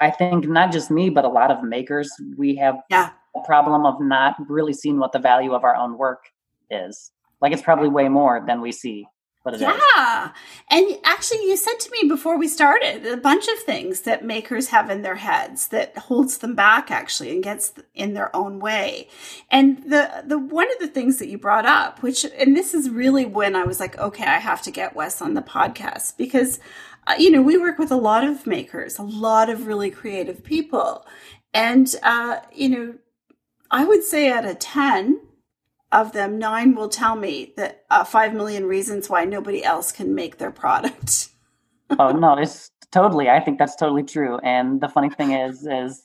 I 0.00 0.10
think 0.10 0.48
not 0.48 0.72
just 0.72 0.90
me, 0.90 1.10
but 1.10 1.24
a 1.24 1.28
lot 1.28 1.52
of 1.52 1.62
makers, 1.62 2.10
we 2.36 2.56
have 2.56 2.76
yeah. 2.90 3.10
A 3.36 3.40
problem 3.40 3.86
of 3.86 4.00
not 4.00 4.34
really 4.48 4.72
seeing 4.72 4.98
what 4.98 5.12
the 5.12 5.18
value 5.18 5.52
of 5.52 5.64
our 5.64 5.76
own 5.76 5.96
work 5.96 6.24
is. 6.70 7.12
Like 7.40 7.52
it's 7.52 7.62
probably 7.62 7.88
way 7.88 8.08
more 8.08 8.42
than 8.46 8.60
we 8.60 8.72
see 8.72 9.06
yeah. 9.46 10.26
Is. 10.26 10.30
And 10.68 10.98
actually, 11.04 11.44
you 11.44 11.56
said 11.56 11.78
to 11.80 11.90
me 11.90 12.08
before 12.08 12.38
we 12.38 12.46
started 12.46 13.06
a 13.06 13.16
bunch 13.16 13.48
of 13.48 13.58
things 13.60 14.02
that 14.02 14.24
makers 14.24 14.68
have 14.68 14.90
in 14.90 15.02
their 15.02 15.16
heads 15.16 15.68
that 15.68 15.96
holds 15.96 16.38
them 16.38 16.54
back 16.54 16.90
actually 16.90 17.30
and 17.30 17.42
gets 17.42 17.72
in 17.94 18.14
their 18.14 18.34
own 18.36 18.58
way. 18.58 19.08
And 19.50 19.82
the, 19.84 20.24
the 20.26 20.38
one 20.38 20.70
of 20.70 20.78
the 20.78 20.88
things 20.88 21.18
that 21.18 21.28
you 21.28 21.38
brought 21.38 21.66
up, 21.66 22.02
which, 22.02 22.24
and 22.38 22.56
this 22.56 22.74
is 22.74 22.90
really 22.90 23.24
when 23.24 23.56
I 23.56 23.64
was 23.64 23.80
like, 23.80 23.98
okay, 23.98 24.24
I 24.24 24.38
have 24.38 24.62
to 24.62 24.70
get 24.70 24.94
Wes 24.94 25.22
on 25.22 25.34
the 25.34 25.42
podcast 25.42 26.16
because, 26.18 26.60
uh, 27.06 27.14
you 27.18 27.30
know, 27.30 27.42
we 27.42 27.56
work 27.56 27.78
with 27.78 27.90
a 27.90 27.96
lot 27.96 28.24
of 28.24 28.46
makers, 28.46 28.98
a 28.98 29.02
lot 29.02 29.48
of 29.48 29.66
really 29.66 29.90
creative 29.90 30.44
people. 30.44 31.06
And, 31.54 31.92
uh, 32.02 32.40
you 32.52 32.68
know, 32.68 32.94
I 33.70 33.84
would 33.84 34.02
say 34.02 34.30
out 34.30 34.44
of 34.44 34.58
10, 34.58 35.20
of 35.92 36.12
them, 36.12 36.38
nine 36.38 36.74
will 36.74 36.88
tell 36.88 37.16
me 37.16 37.52
that 37.56 37.84
uh, 37.90 38.04
five 38.04 38.32
million 38.32 38.66
reasons 38.66 39.10
why 39.10 39.24
nobody 39.24 39.64
else 39.64 39.92
can 39.92 40.14
make 40.14 40.38
their 40.38 40.50
product. 40.50 41.30
oh 41.98 42.12
no, 42.12 42.36
it's 42.38 42.70
totally. 42.92 43.28
I 43.28 43.40
think 43.40 43.58
that's 43.58 43.76
totally 43.76 44.04
true. 44.04 44.38
And 44.38 44.80
the 44.80 44.88
funny 44.88 45.10
thing 45.10 45.32
is, 45.32 45.66
is 45.66 46.04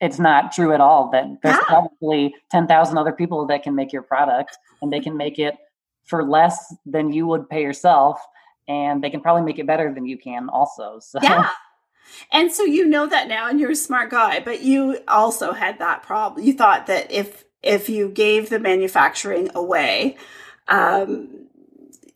it's 0.00 0.18
not 0.18 0.52
true 0.52 0.72
at 0.72 0.80
all. 0.80 1.10
That 1.10 1.24
there's 1.42 1.56
yeah. 1.56 1.64
probably 1.66 2.34
ten 2.50 2.66
thousand 2.66 2.98
other 2.98 3.12
people 3.12 3.46
that 3.46 3.62
can 3.62 3.74
make 3.74 3.92
your 3.92 4.02
product, 4.02 4.58
and 4.82 4.92
they 4.92 5.00
can 5.00 5.16
make 5.16 5.38
it 5.38 5.54
for 6.04 6.28
less 6.28 6.74
than 6.84 7.12
you 7.12 7.26
would 7.26 7.48
pay 7.48 7.62
yourself, 7.62 8.20
and 8.68 9.02
they 9.02 9.08
can 9.08 9.20
probably 9.20 9.42
make 9.42 9.58
it 9.58 9.66
better 9.66 9.92
than 9.94 10.04
you 10.04 10.18
can 10.18 10.48
also. 10.50 10.98
So. 11.00 11.18
Yeah. 11.22 11.48
And 12.30 12.52
so 12.52 12.64
you 12.64 12.86
know 12.86 13.06
that 13.06 13.28
now, 13.28 13.48
and 13.48 13.58
you're 13.60 13.72
a 13.72 13.76
smart 13.76 14.10
guy, 14.10 14.40
but 14.40 14.62
you 14.62 14.98
also 15.08 15.52
had 15.52 15.78
that 15.78 16.02
problem. 16.02 16.44
You 16.44 16.52
thought 16.52 16.86
that 16.86 17.10
if 17.10 17.44
if 17.62 17.88
you 17.88 18.08
gave 18.08 18.50
the 18.50 18.58
manufacturing 18.58 19.50
away, 19.54 20.16
um, 20.68 21.46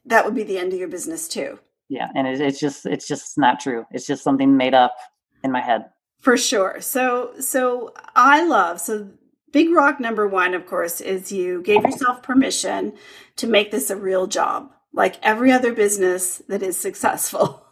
that 0.04 0.24
would 0.24 0.34
be 0.34 0.42
the 0.42 0.58
end 0.58 0.72
of 0.72 0.78
your 0.78 0.88
business 0.88 1.28
too. 1.28 1.58
Yeah, 1.88 2.08
and 2.14 2.26
it, 2.26 2.40
it's 2.40 2.58
just 2.58 2.86
it's 2.86 3.06
just 3.06 3.38
not 3.38 3.60
true. 3.60 3.86
It's 3.90 4.06
just 4.06 4.24
something 4.24 4.56
made 4.56 4.74
up 4.74 4.96
in 5.44 5.52
my 5.52 5.60
head. 5.60 5.86
For 6.18 6.36
sure. 6.36 6.80
So 6.80 7.32
so 7.38 7.92
I 8.14 8.44
love 8.44 8.80
so 8.80 9.08
big 9.52 9.70
rock 9.70 10.00
number 10.00 10.26
one, 10.26 10.54
of 10.54 10.66
course, 10.66 11.00
is 11.00 11.32
you 11.32 11.62
gave 11.62 11.82
yourself 11.82 12.22
permission 12.22 12.94
to 13.36 13.46
make 13.46 13.70
this 13.70 13.90
a 13.90 13.96
real 13.96 14.26
job, 14.26 14.70
like 14.92 15.16
every 15.22 15.52
other 15.52 15.72
business 15.72 16.38
that 16.48 16.62
is 16.62 16.76
successful. 16.76 17.64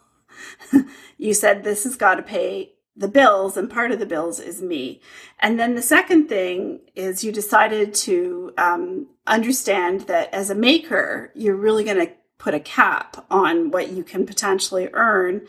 you 1.19 1.35
said 1.35 1.63
this 1.63 1.85
has 1.85 1.97
got 1.97 2.17
to 2.17 2.23
pay 2.23 2.73
the 2.97 3.09
bills, 3.09 3.57
and 3.57 3.71
part 3.71 3.91
of 3.91 3.99
the 3.99 4.07
bills 4.07 4.39
is 4.39 4.63
me. 4.63 5.01
And 5.41 5.59
then 5.59 5.75
the 5.75 5.83
second 5.83 6.29
thing 6.29 6.81
is 6.95 7.25
you 7.25 7.33
decided 7.33 7.93
to 7.95 8.53
um, 8.57 9.09
understand 9.27 10.03
that 10.03 10.33
as 10.33 10.49
a 10.49 10.55
maker, 10.55 11.33
you're 11.35 11.57
really 11.57 11.85
going 11.85 12.07
to 12.07 12.13
put 12.39 12.55
a 12.55 12.61
cap 12.61 13.27
on 13.31 13.71
what 13.71 13.91
you 13.91 14.05
can 14.05 14.27
potentially 14.27 14.89
earn 14.93 15.47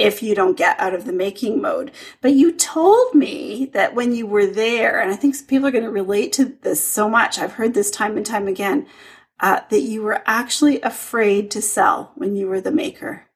if 0.00 0.22
you 0.22 0.34
don't 0.34 0.56
get 0.56 0.80
out 0.80 0.94
of 0.94 1.04
the 1.04 1.12
making 1.12 1.60
mode. 1.60 1.92
But 2.22 2.32
you 2.32 2.52
told 2.52 3.14
me 3.14 3.66
that 3.74 3.94
when 3.94 4.14
you 4.14 4.26
were 4.26 4.46
there, 4.46 4.98
and 4.98 5.12
I 5.12 5.16
think 5.16 5.36
people 5.46 5.68
are 5.68 5.72
going 5.72 5.84
to 5.84 5.90
relate 5.90 6.32
to 6.34 6.56
this 6.62 6.82
so 6.82 7.08
much, 7.08 7.38
I've 7.38 7.52
heard 7.52 7.74
this 7.74 7.90
time 7.90 8.16
and 8.16 8.24
time 8.24 8.48
again, 8.48 8.86
uh, 9.38 9.60
that 9.70 9.82
you 9.82 10.02
were 10.02 10.22
actually 10.26 10.80
afraid 10.80 11.50
to 11.50 11.62
sell 11.62 12.12
when 12.14 12.34
you 12.34 12.46
were 12.48 12.60
the 12.60 12.72
maker. 12.72 13.26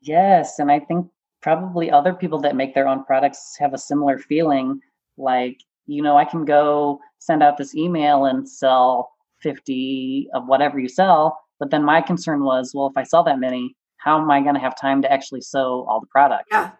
Yes. 0.00 0.58
And 0.58 0.70
I 0.70 0.80
think 0.80 1.06
probably 1.42 1.90
other 1.90 2.12
people 2.12 2.38
that 2.40 2.56
make 2.56 2.74
their 2.74 2.88
own 2.88 3.04
products 3.04 3.56
have 3.58 3.74
a 3.74 3.78
similar 3.78 4.18
feeling 4.18 4.80
like, 5.16 5.60
you 5.86 6.02
know, 6.02 6.16
I 6.16 6.24
can 6.24 6.44
go 6.44 7.00
send 7.18 7.42
out 7.42 7.56
this 7.56 7.74
email 7.74 8.24
and 8.24 8.48
sell 8.48 9.12
50 9.40 10.28
of 10.34 10.46
whatever 10.46 10.78
you 10.78 10.88
sell. 10.88 11.38
But 11.58 11.70
then 11.70 11.84
my 11.84 12.00
concern 12.00 12.44
was, 12.44 12.72
well, 12.74 12.86
if 12.86 12.96
I 12.96 13.02
sell 13.02 13.22
that 13.24 13.38
many, 13.38 13.76
how 13.98 14.20
am 14.20 14.30
I 14.30 14.40
going 14.40 14.54
to 14.54 14.60
have 14.60 14.78
time 14.80 15.02
to 15.02 15.12
actually 15.12 15.42
sew 15.42 15.84
all 15.88 16.00
the 16.00 16.06
product? 16.06 16.48
Yeah. 16.50 16.70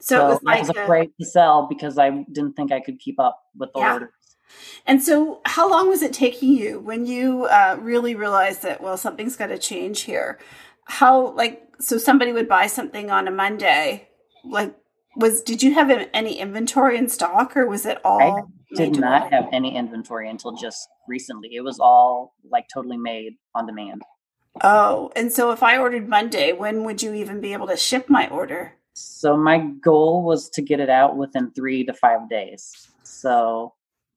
So, 0.00 0.18
so 0.18 0.28
was 0.28 0.42
like 0.42 0.56
I 0.56 0.60
was 0.60 0.70
afraid 0.70 1.10
a, 1.18 1.22
to 1.22 1.30
sell 1.30 1.66
because 1.66 1.98
I 1.98 2.10
didn't 2.32 2.54
think 2.54 2.72
I 2.72 2.80
could 2.80 2.98
keep 2.98 3.20
up 3.20 3.40
with 3.56 3.72
the 3.72 3.80
yeah. 3.80 3.92
orders. 3.94 4.10
And 4.86 5.02
so, 5.02 5.40
how 5.46 5.68
long 5.68 5.88
was 5.88 6.02
it 6.02 6.12
taking 6.12 6.50
you 6.50 6.78
when 6.80 7.06
you 7.06 7.46
uh, 7.46 7.76
really 7.80 8.14
realized 8.14 8.62
that, 8.62 8.82
well, 8.82 8.96
something's 8.96 9.36
got 9.36 9.46
to 9.46 9.58
change 9.58 10.02
here? 10.02 10.38
How, 10.86 11.32
like, 11.34 11.62
so 11.80 11.98
somebody 11.98 12.32
would 12.32 12.48
buy 12.48 12.66
something 12.66 13.10
on 13.10 13.28
a 13.28 13.30
Monday, 13.30 14.08
like, 14.44 14.74
was 15.16 15.42
did 15.42 15.62
you 15.62 15.74
have 15.74 15.90
any 16.12 16.40
inventory 16.40 16.98
in 16.98 17.08
stock 17.08 17.56
or 17.56 17.68
was 17.68 17.86
it 17.86 18.00
all 18.04 18.20
I 18.20 18.42
did 18.74 18.98
not 18.98 19.32
have 19.32 19.46
any 19.52 19.76
inventory 19.76 20.28
until 20.28 20.56
just 20.56 20.88
recently 21.06 21.50
it 21.54 21.60
was 21.60 21.78
all 21.78 22.34
like 22.50 22.66
totally 22.72 22.96
made 22.96 23.34
on 23.54 23.66
demand 23.66 24.02
oh 24.64 25.12
and 25.14 25.32
so 25.32 25.52
if 25.52 25.62
i 25.62 25.78
ordered 25.78 26.08
monday 26.08 26.52
when 26.52 26.82
would 26.82 27.00
you 27.00 27.14
even 27.14 27.40
be 27.40 27.52
able 27.52 27.68
to 27.68 27.76
ship 27.76 28.10
my 28.10 28.26
order 28.30 28.72
so 28.94 29.36
my 29.36 29.58
goal 29.58 30.24
was 30.24 30.48
to 30.48 30.62
get 30.62 30.80
it 30.80 30.90
out 30.90 31.16
within 31.16 31.52
three 31.52 31.84
to 31.84 31.92
five 31.92 32.28
days 32.28 32.88
so 33.04 33.72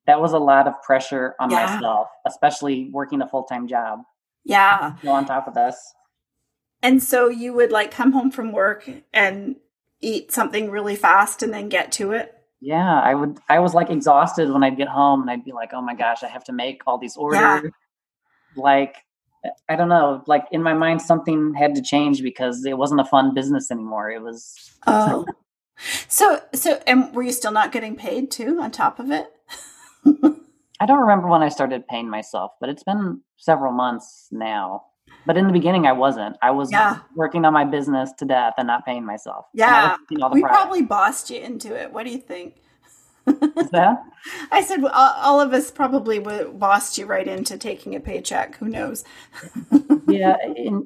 that 0.08 0.22
was 0.22 0.34
a 0.34 0.40
lot 0.40 0.68
of 0.68 0.82
pressure 0.82 1.36
on 1.40 1.52
yeah. 1.52 1.76
myself, 1.76 2.08
especially 2.26 2.90
working 2.92 3.22
a 3.22 3.28
full 3.28 3.44
time 3.44 3.68
job. 3.68 4.00
Yeah. 4.46 4.96
on 5.06 5.26
top 5.26 5.48
of 5.48 5.54
this. 5.54 5.78
And 6.84 7.02
so 7.02 7.28
you 7.30 7.54
would 7.54 7.72
like 7.72 7.92
come 7.92 8.12
home 8.12 8.32
from 8.32 8.52
work 8.52 8.90
and 9.14 9.56
eat 10.00 10.32
something 10.32 10.70
really 10.70 10.96
fast 10.96 11.42
and 11.42 11.54
then 11.54 11.70
get 11.70 11.92
to 11.94 12.12
it? 12.12 12.34
Yeah, 12.60 13.00
I 13.02 13.14
would 13.14 13.40
I 13.50 13.60
was 13.60 13.74
like 13.74 13.90
exhausted 13.90 14.50
when 14.52 14.64
I'd 14.64 14.78
get 14.78 14.88
home 14.88 15.22
and 15.22 15.30
I'd 15.30 15.46
be 15.46 15.52
like, 15.52 15.72
"Oh 15.74 15.82
my 15.82 15.94
gosh, 15.96 16.24
I 16.24 16.28
have 16.28 16.44
to 16.46 16.54
make 16.54 16.82
all 16.88 16.98
these 16.98 17.16
orders." 17.16 17.40
Yeah. 17.40 17.62
Like 18.56 18.98
I 19.70 19.76
don't 19.76 19.90
know, 19.90 20.24
like 20.26 20.46
in 20.52 20.64
my 20.64 20.74
mind 20.74 21.02
something 21.02 21.54
had 21.54 21.76
to 21.76 21.82
change 21.82 22.22
because 22.24 22.66
it 22.66 22.78
wasn't 22.78 23.02
a 23.02 23.06
fun 23.06 23.34
business 23.34 23.70
anymore. 23.72 24.10
It 24.10 24.22
was 24.22 24.56
Oh. 24.88 25.26
so 26.08 26.42
so 26.54 26.82
and 26.88 27.14
were 27.14 27.22
you 27.24 27.32
still 27.32 27.52
not 27.52 27.72
getting 27.72 27.96
paid 27.96 28.32
too 28.32 28.60
on 28.60 28.72
top 28.72 29.00
of 29.00 29.12
it? 29.12 29.32
I 30.80 30.86
don't 30.86 31.00
remember 31.00 31.28
when 31.28 31.44
I 31.44 31.50
started 31.50 31.88
paying 31.88 32.10
myself, 32.10 32.52
but 32.60 32.70
it's 32.70 32.84
been 32.84 33.22
several 33.38 33.72
months 33.72 34.28
now. 34.32 34.86
But 35.28 35.36
in 35.36 35.46
the 35.46 35.52
beginning, 35.52 35.86
I 35.86 35.92
wasn't. 35.92 36.38
I 36.42 36.52
was 36.52 36.72
yeah. 36.72 37.00
working 37.14 37.44
on 37.44 37.52
my 37.52 37.66
business 37.66 38.14
to 38.20 38.26
death 38.26 38.54
and 38.58 38.66
not 38.66 38.86
paying 38.86 39.06
myself. 39.06 39.46
Yeah, 39.54 39.98
we 40.10 40.18
products. 40.18 40.42
probably 40.42 40.82
bossed 40.84 41.30
you 41.30 41.42
into 41.42 41.76
it. 41.76 41.92
What 41.92 42.06
do 42.06 42.12
you 42.12 42.18
think? 42.18 42.56
I 43.28 44.64
said 44.64 44.86
all 44.86 45.42
of 45.42 45.52
us 45.52 45.70
probably 45.70 46.20
bossed 46.20 46.98
you 46.98 47.06
right 47.06 47.28
into 47.28 47.58
taking 47.58 47.94
a 47.94 48.00
paycheck. 48.00 48.56
Who 48.56 48.70
knows? 48.70 49.04
yeah, 50.08 50.38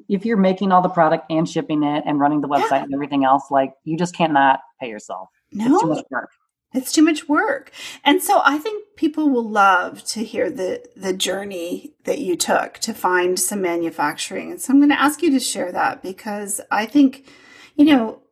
if 0.08 0.26
you're 0.26 0.36
making 0.36 0.72
all 0.72 0.82
the 0.82 0.88
product 0.88 1.26
and 1.30 1.48
shipping 1.48 1.84
it 1.84 2.02
and 2.04 2.18
running 2.18 2.40
the 2.40 2.48
website 2.48 2.70
yeah. 2.70 2.82
and 2.82 2.94
everything 2.94 3.24
else, 3.24 3.44
like 3.50 3.74
you 3.84 3.96
just 3.96 4.16
can't 4.16 4.32
not 4.32 4.58
pay 4.80 4.88
yourself. 4.88 5.28
No, 5.52 5.72
it's 5.72 5.82
too 5.82 5.88
much 5.88 6.04
work. 6.10 6.30
It's 6.74 6.92
too 6.92 7.02
much 7.02 7.28
work. 7.28 7.70
And 8.04 8.22
so 8.22 8.40
I 8.44 8.58
think 8.58 8.96
people 8.96 9.28
will 9.28 9.48
love 9.48 10.04
to 10.04 10.24
hear 10.24 10.50
the 10.50 10.82
the 10.96 11.12
journey 11.12 11.92
that 12.04 12.18
you 12.18 12.36
took 12.36 12.74
to 12.80 12.94
find 12.94 13.38
some 13.38 13.60
manufacturing. 13.62 14.50
And 14.50 14.60
so 14.60 14.72
I'm 14.72 14.78
going 14.78 14.90
to 14.90 15.00
ask 15.00 15.22
you 15.22 15.30
to 15.30 15.40
share 15.40 15.72
that 15.72 16.02
because 16.02 16.60
I 16.70 16.86
think, 16.86 17.28
you 17.76 17.84
know, 17.84 18.22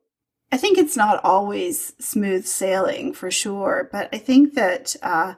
I 0.53 0.57
think 0.57 0.79
it's 0.79 0.97
not 0.97 1.25
always 1.25 1.93
smooth 2.01 2.45
sailing 2.47 3.13
for 3.13 3.31
sure, 3.31 3.89
but 3.93 4.09
I 4.13 4.19
think 4.19 4.55
that 4.55 4.97
uh, 5.03 5.35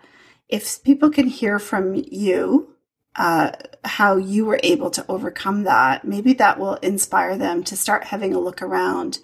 if 0.48 0.82
people 0.82 1.10
can 1.10 1.26
hear 1.26 1.58
from 1.58 1.94
you 1.94 2.76
uh, 3.16 3.52
how 3.84 4.16
you 4.16 4.46
were 4.46 4.60
able 4.62 4.90
to 4.90 5.04
overcome 5.08 5.64
that, 5.64 6.04
maybe 6.04 6.32
that 6.34 6.58
will 6.58 6.76
inspire 6.76 7.36
them 7.36 7.62
to 7.64 7.76
start 7.76 8.04
having 8.04 8.34
a 8.34 8.40
look 8.40 8.62
around 8.62 9.18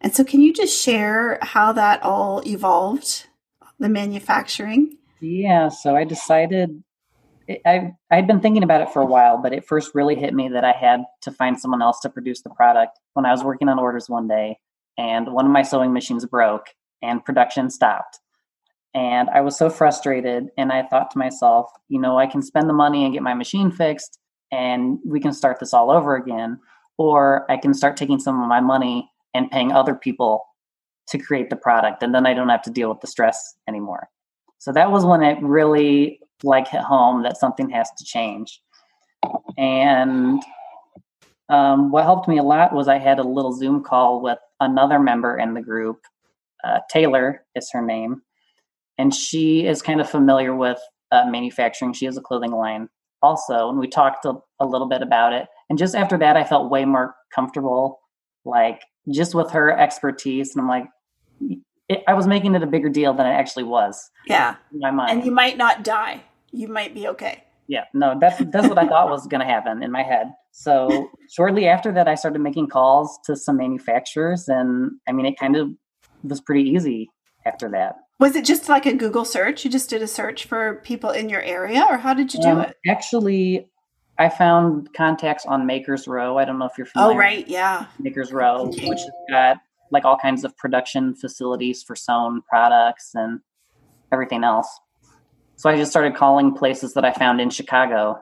and 0.00 0.14
so, 0.14 0.24
can 0.24 0.40
you 0.40 0.52
just 0.52 0.80
share 0.80 1.38
how 1.42 1.72
that 1.72 2.02
all 2.02 2.42
evolved, 2.46 3.26
the 3.78 3.88
manufacturing? 3.88 4.96
Yeah, 5.20 5.68
so 5.68 5.94
I 5.94 6.04
decided 6.04 6.82
I 7.66 7.92
I'd 8.10 8.26
been 8.26 8.40
thinking 8.40 8.62
about 8.62 8.80
it 8.80 8.90
for 8.90 9.02
a 9.02 9.06
while, 9.06 9.38
but 9.38 9.52
it 9.52 9.66
first 9.66 9.94
really 9.94 10.14
hit 10.14 10.34
me 10.34 10.48
that 10.48 10.64
I 10.64 10.72
had 10.72 11.04
to 11.22 11.30
find 11.30 11.58
someone 11.58 11.82
else 11.82 12.00
to 12.00 12.08
produce 12.10 12.42
the 12.42 12.50
product. 12.50 12.98
When 13.14 13.26
I 13.26 13.32
was 13.32 13.44
working 13.44 13.68
on 13.68 13.78
orders 13.78 14.08
one 14.08 14.28
day, 14.28 14.58
and 14.96 15.32
one 15.32 15.46
of 15.46 15.52
my 15.52 15.62
sewing 15.62 15.92
machines 15.92 16.24
broke, 16.26 16.68
and 17.02 17.24
production 17.24 17.70
stopped, 17.70 18.20
and 18.94 19.28
I 19.30 19.40
was 19.40 19.58
so 19.58 19.70
frustrated. 19.70 20.50
And 20.56 20.72
I 20.72 20.82
thought 20.82 21.10
to 21.12 21.18
myself, 21.18 21.70
you 21.88 22.00
know, 22.00 22.18
I 22.18 22.26
can 22.26 22.42
spend 22.42 22.68
the 22.68 22.74
money 22.74 23.04
and 23.04 23.12
get 23.12 23.22
my 23.22 23.34
machine 23.34 23.70
fixed, 23.70 24.18
and 24.52 24.98
we 25.04 25.20
can 25.20 25.32
start 25.32 25.58
this 25.60 25.74
all 25.74 25.90
over 25.90 26.16
again, 26.16 26.58
or 26.98 27.50
I 27.50 27.56
can 27.56 27.74
start 27.74 27.96
taking 27.96 28.20
some 28.20 28.40
of 28.40 28.48
my 28.48 28.60
money 28.60 29.09
and 29.34 29.50
paying 29.50 29.72
other 29.72 29.94
people 29.94 30.44
to 31.08 31.18
create 31.18 31.50
the 31.50 31.56
product 31.56 32.02
and 32.02 32.14
then 32.14 32.26
i 32.26 32.34
don't 32.34 32.48
have 32.48 32.62
to 32.62 32.70
deal 32.70 32.88
with 32.88 33.00
the 33.00 33.06
stress 33.06 33.56
anymore. 33.68 34.08
So 34.58 34.72
that 34.72 34.90
was 34.90 35.06
when 35.06 35.22
it 35.22 35.38
really 35.42 36.20
like 36.42 36.68
hit 36.68 36.82
home 36.82 37.22
that 37.22 37.38
something 37.38 37.70
has 37.70 37.88
to 37.98 38.04
change. 38.04 38.60
And 39.56 40.42
um, 41.48 41.90
what 41.90 42.04
helped 42.04 42.28
me 42.28 42.38
a 42.38 42.42
lot 42.42 42.72
was 42.72 42.86
i 42.88 42.98
had 42.98 43.18
a 43.18 43.24
little 43.24 43.52
zoom 43.52 43.82
call 43.82 44.22
with 44.22 44.38
another 44.60 44.98
member 44.98 45.36
in 45.38 45.54
the 45.54 45.60
group 45.60 45.98
uh, 46.62 46.78
taylor 46.90 47.44
is 47.56 47.68
her 47.72 47.82
name 47.82 48.22
and 48.98 49.14
she 49.14 49.66
is 49.66 49.82
kind 49.82 50.00
of 50.00 50.08
familiar 50.08 50.54
with 50.54 50.78
uh, 51.10 51.24
manufacturing. 51.26 51.92
She 51.92 52.04
has 52.04 52.16
a 52.16 52.20
clothing 52.20 52.52
line 52.52 52.88
also 53.22 53.68
and 53.68 53.78
we 53.78 53.88
talked 53.88 54.24
a, 54.24 54.34
a 54.60 54.66
little 54.66 54.88
bit 54.88 55.02
about 55.02 55.32
it. 55.32 55.48
And 55.68 55.78
just 55.78 55.94
after 55.94 56.16
that 56.18 56.36
i 56.36 56.44
felt 56.44 56.70
way 56.70 56.84
more 56.84 57.14
comfortable 57.34 57.99
like 58.44 58.82
just 59.12 59.34
with 59.34 59.50
her 59.50 59.76
expertise. 59.76 60.54
And 60.54 60.62
I'm 60.62 60.68
like, 60.68 60.84
it, 61.88 62.02
I 62.06 62.14
was 62.14 62.26
making 62.26 62.54
it 62.54 62.62
a 62.62 62.66
bigger 62.66 62.88
deal 62.88 63.14
than 63.14 63.26
it 63.26 63.30
actually 63.30 63.64
was. 63.64 64.10
Yeah. 64.26 64.56
In 64.72 64.80
my 64.80 64.90
mind. 64.90 65.10
And 65.10 65.24
you 65.24 65.32
might 65.32 65.56
not 65.56 65.84
die. 65.84 66.22
You 66.52 66.68
might 66.68 66.94
be 66.94 67.08
okay. 67.08 67.44
Yeah. 67.68 67.84
No, 67.94 68.18
that's, 68.20 68.42
that's 68.50 68.68
what 68.68 68.78
I 68.78 68.86
thought 68.88 69.08
was 69.08 69.26
going 69.26 69.40
to 69.40 69.46
happen 69.46 69.82
in 69.82 69.92
my 69.92 70.02
head. 70.02 70.32
So 70.52 71.08
shortly 71.30 71.68
after 71.68 71.92
that, 71.92 72.08
I 72.08 72.16
started 72.16 72.40
making 72.40 72.68
calls 72.68 73.18
to 73.26 73.36
some 73.36 73.56
manufacturers. 73.56 74.48
And 74.48 74.92
I 75.08 75.12
mean, 75.12 75.26
it 75.26 75.38
kind 75.38 75.56
of 75.56 75.70
was 76.22 76.40
pretty 76.40 76.68
easy 76.68 77.08
after 77.46 77.68
that. 77.70 77.96
Was 78.18 78.36
it 78.36 78.44
just 78.44 78.68
like 78.68 78.84
a 78.84 78.92
Google 78.92 79.24
search? 79.24 79.64
You 79.64 79.70
just 79.70 79.88
did 79.88 80.02
a 80.02 80.06
search 80.06 80.44
for 80.44 80.82
people 80.84 81.08
in 81.08 81.30
your 81.30 81.40
area, 81.40 81.86
or 81.88 81.96
how 81.96 82.12
did 82.12 82.34
you 82.34 82.42
do 82.42 82.48
um, 82.48 82.60
it? 82.60 82.76
Actually, 82.86 83.70
I 84.20 84.28
found 84.28 84.92
contacts 84.92 85.46
on 85.46 85.64
Makers 85.64 86.06
Row. 86.06 86.36
I 86.36 86.44
don't 86.44 86.58
know 86.58 86.66
if 86.66 86.76
you're 86.76 86.86
familiar. 86.86 87.14
Oh, 87.14 87.18
right, 87.18 87.48
yeah. 87.48 87.86
Makers 87.98 88.32
Row, 88.32 88.66
which 88.66 89.00
has 89.00 89.10
got 89.30 89.56
like 89.90 90.04
all 90.04 90.18
kinds 90.18 90.44
of 90.44 90.54
production 90.58 91.14
facilities 91.14 91.82
for 91.82 91.96
sewn 91.96 92.42
products 92.42 93.12
and 93.14 93.40
everything 94.12 94.44
else. 94.44 94.68
So 95.56 95.70
I 95.70 95.76
just 95.76 95.90
started 95.90 96.14
calling 96.14 96.54
places 96.54 96.92
that 96.94 97.04
I 97.04 97.12
found 97.12 97.40
in 97.40 97.48
Chicago 97.48 98.20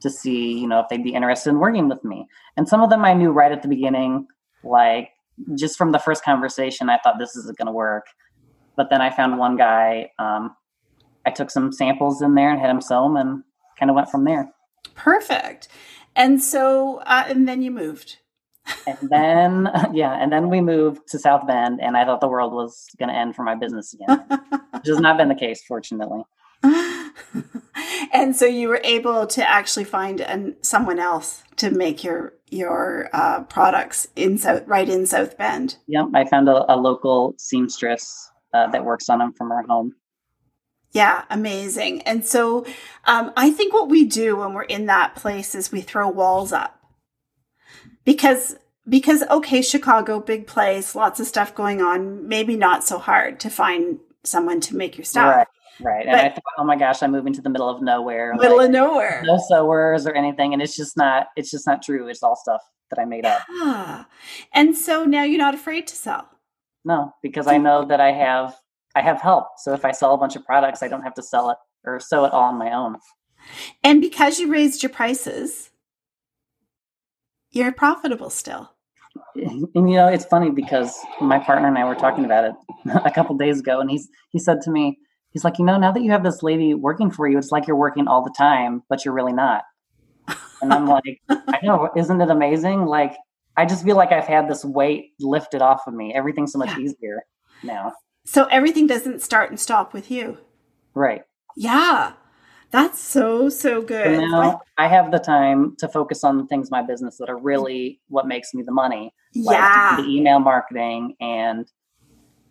to 0.00 0.08
see, 0.08 0.58
you 0.58 0.66
know, 0.66 0.80
if 0.80 0.88
they'd 0.88 1.04
be 1.04 1.14
interested 1.14 1.50
in 1.50 1.58
working 1.58 1.90
with 1.90 2.02
me. 2.02 2.26
And 2.56 2.66
some 2.66 2.82
of 2.82 2.88
them 2.88 3.04
I 3.04 3.12
knew 3.12 3.30
right 3.30 3.52
at 3.52 3.60
the 3.60 3.68
beginning, 3.68 4.26
like 4.64 5.10
just 5.54 5.76
from 5.76 5.92
the 5.92 5.98
first 5.98 6.24
conversation, 6.24 6.88
I 6.88 6.98
thought 7.04 7.18
this 7.18 7.36
isn't 7.36 7.58
going 7.58 7.66
to 7.66 7.72
work. 7.72 8.06
But 8.74 8.88
then 8.88 9.02
I 9.02 9.10
found 9.10 9.38
one 9.38 9.58
guy. 9.58 10.12
Um, 10.18 10.56
I 11.26 11.30
took 11.30 11.50
some 11.50 11.72
samples 11.72 12.22
in 12.22 12.34
there 12.34 12.50
and 12.50 12.58
had 12.58 12.70
him 12.70 12.80
sew 12.80 13.02
them, 13.02 13.16
and 13.16 13.44
kind 13.78 13.90
of 13.90 13.94
went 13.96 14.10
from 14.10 14.24
there. 14.24 14.50
Perfect. 14.94 15.68
And 16.16 16.42
so, 16.42 16.98
uh, 17.06 17.24
and 17.28 17.48
then 17.48 17.62
you 17.62 17.70
moved. 17.70 18.16
and 18.86 18.98
then, 19.08 19.68
yeah, 19.92 20.12
and 20.12 20.32
then 20.32 20.50
we 20.50 20.60
moved 20.60 21.08
to 21.08 21.18
South 21.18 21.46
Bend, 21.46 21.80
and 21.80 21.96
I 21.96 22.04
thought 22.04 22.20
the 22.20 22.28
world 22.28 22.52
was 22.52 22.86
going 22.98 23.08
to 23.08 23.14
end 23.14 23.36
for 23.36 23.42
my 23.42 23.54
business 23.54 23.94
again, 23.94 24.24
which 24.72 24.86
has 24.86 25.00
not 25.00 25.16
been 25.16 25.28
the 25.28 25.34
case, 25.34 25.62
fortunately. 25.66 26.22
and 28.12 28.34
so 28.34 28.46
you 28.46 28.68
were 28.68 28.80
able 28.82 29.26
to 29.26 29.48
actually 29.48 29.84
find 29.84 30.20
an, 30.20 30.56
someone 30.60 30.98
else 30.98 31.42
to 31.56 31.70
make 31.70 32.02
your 32.02 32.34
your 32.50 33.10
uh, 33.12 33.42
products 33.44 34.08
in 34.16 34.38
South, 34.38 34.62
right 34.66 34.88
in 34.88 35.06
South 35.06 35.36
Bend. 35.36 35.76
Yep, 35.86 36.06
I 36.14 36.24
found 36.24 36.48
a, 36.48 36.72
a 36.72 36.76
local 36.76 37.34
seamstress 37.38 38.30
uh, 38.54 38.68
that 38.70 38.84
works 38.84 39.08
on 39.08 39.18
them 39.18 39.32
from 39.34 39.50
her 39.50 39.62
home. 39.68 39.94
Yeah, 40.98 41.22
amazing. 41.30 42.02
And 42.02 42.26
so 42.26 42.66
um, 43.04 43.32
I 43.36 43.52
think 43.52 43.72
what 43.72 43.88
we 43.88 44.04
do 44.04 44.34
when 44.34 44.52
we're 44.52 44.62
in 44.62 44.86
that 44.86 45.14
place 45.14 45.54
is 45.54 45.70
we 45.70 45.80
throw 45.80 46.08
walls 46.08 46.52
up 46.52 46.76
because 48.04 48.56
because 48.88 49.22
okay, 49.30 49.62
Chicago, 49.62 50.18
big 50.18 50.48
place, 50.48 50.96
lots 50.96 51.20
of 51.20 51.28
stuff 51.28 51.54
going 51.54 51.80
on, 51.80 52.26
maybe 52.26 52.56
not 52.56 52.82
so 52.82 52.98
hard 52.98 53.38
to 53.40 53.48
find 53.48 54.00
someone 54.24 54.60
to 54.62 54.76
make 54.76 54.98
your 54.98 55.04
stuff. 55.04 55.36
Right. 55.36 55.46
Right. 55.80 56.06
And 56.08 56.16
I 56.16 56.30
thought, 56.30 56.42
oh 56.58 56.64
my 56.64 56.74
gosh, 56.74 57.00
I'm 57.00 57.12
moving 57.12 57.32
to 57.34 57.42
the 57.42 57.48
middle 57.48 57.68
of 57.68 57.80
nowhere. 57.80 58.34
Middle 58.34 58.56
like, 58.56 58.66
of 58.66 58.72
nowhere. 58.72 59.22
No 59.24 59.38
sewers 59.48 60.04
or 60.04 60.16
anything. 60.16 60.52
And 60.52 60.60
it's 60.60 60.74
just 60.74 60.96
not, 60.96 61.28
it's 61.36 61.52
just 61.52 61.64
not 61.68 61.82
true. 61.84 62.08
It's 62.08 62.24
all 62.24 62.34
stuff 62.34 62.60
that 62.90 62.98
I 62.98 63.04
made 63.04 63.24
up. 63.24 63.42
Yeah. 63.48 64.04
And 64.52 64.76
so 64.76 65.04
now 65.04 65.22
you're 65.22 65.38
not 65.38 65.54
afraid 65.54 65.86
to 65.86 65.94
sell. 65.94 66.28
No, 66.84 67.14
because 67.22 67.46
I 67.46 67.58
know 67.58 67.84
that 67.84 68.00
I 68.00 68.10
have 68.10 68.56
I 68.98 69.02
have 69.02 69.20
help. 69.20 69.46
So 69.58 69.72
if 69.72 69.84
I 69.84 69.92
sell 69.92 70.12
a 70.12 70.18
bunch 70.18 70.34
of 70.34 70.44
products, 70.44 70.82
I 70.82 70.88
don't 70.88 71.02
have 71.02 71.14
to 71.14 71.22
sell 71.22 71.50
it 71.50 71.56
or 71.84 72.00
sew 72.00 72.24
it 72.24 72.32
all 72.32 72.44
on 72.44 72.58
my 72.58 72.72
own. 72.72 72.96
And 73.84 74.00
because 74.00 74.40
you 74.40 74.50
raised 74.50 74.82
your 74.82 74.90
prices, 74.90 75.70
you're 77.52 77.70
profitable 77.70 78.30
still. 78.30 78.72
And 79.36 79.90
you 79.90 79.96
know, 79.96 80.08
it's 80.08 80.24
funny 80.24 80.50
because 80.50 80.98
my 81.20 81.38
partner 81.38 81.68
and 81.68 81.78
I 81.78 81.84
were 81.84 81.94
talking 81.94 82.24
about 82.24 82.44
it 82.44 82.54
a 83.04 83.10
couple 83.10 83.36
days 83.36 83.60
ago, 83.60 83.80
and 83.80 83.90
he's 83.90 84.08
he 84.30 84.38
said 84.38 84.60
to 84.62 84.70
me, 84.70 84.98
he's 85.30 85.44
like, 85.44 85.58
you 85.58 85.64
know, 85.64 85.78
now 85.78 85.92
that 85.92 86.02
you 86.02 86.10
have 86.10 86.24
this 86.24 86.42
lady 86.42 86.74
working 86.74 87.10
for 87.10 87.28
you, 87.28 87.38
it's 87.38 87.52
like 87.52 87.66
you're 87.66 87.76
working 87.76 88.08
all 88.08 88.22
the 88.22 88.34
time, 88.36 88.82
but 88.88 89.04
you're 89.04 89.14
really 89.14 89.32
not. 89.32 89.62
And 90.60 90.72
I'm 90.72 90.86
like, 90.86 91.20
I 91.28 91.58
know, 91.62 91.88
isn't 91.96 92.20
it 92.20 92.30
amazing? 92.30 92.86
Like, 92.86 93.14
I 93.56 93.64
just 93.64 93.84
feel 93.84 93.96
like 93.96 94.12
I've 94.12 94.26
had 94.26 94.48
this 94.48 94.64
weight 94.64 95.12
lifted 95.20 95.62
off 95.62 95.86
of 95.86 95.94
me. 95.94 96.12
Everything's 96.14 96.52
so 96.52 96.58
much 96.58 96.70
yeah. 96.70 96.80
easier 96.80 97.22
now. 97.62 97.92
So 98.30 98.44
everything 98.50 98.86
doesn't 98.86 99.22
start 99.22 99.48
and 99.48 99.58
stop 99.58 99.94
with 99.94 100.10
you. 100.10 100.36
Right. 100.92 101.22
Yeah. 101.56 102.12
That's 102.70 103.00
so 103.00 103.48
so 103.48 103.80
good. 103.80 104.04
So 104.04 104.20
now 104.20 104.60
I 104.76 104.86
have 104.86 105.10
the 105.10 105.18
time 105.18 105.74
to 105.78 105.88
focus 105.88 106.24
on 106.24 106.36
the 106.36 106.44
things 106.44 106.70
my 106.70 106.82
business 106.82 107.16
that 107.16 107.30
are 107.30 107.38
really 107.38 108.02
what 108.08 108.26
makes 108.26 108.52
me 108.52 108.62
the 108.62 108.70
money. 108.70 109.14
Like 109.34 109.56
yeah. 109.56 109.96
The 109.96 110.06
email 110.06 110.40
marketing 110.40 111.14
and 111.22 111.72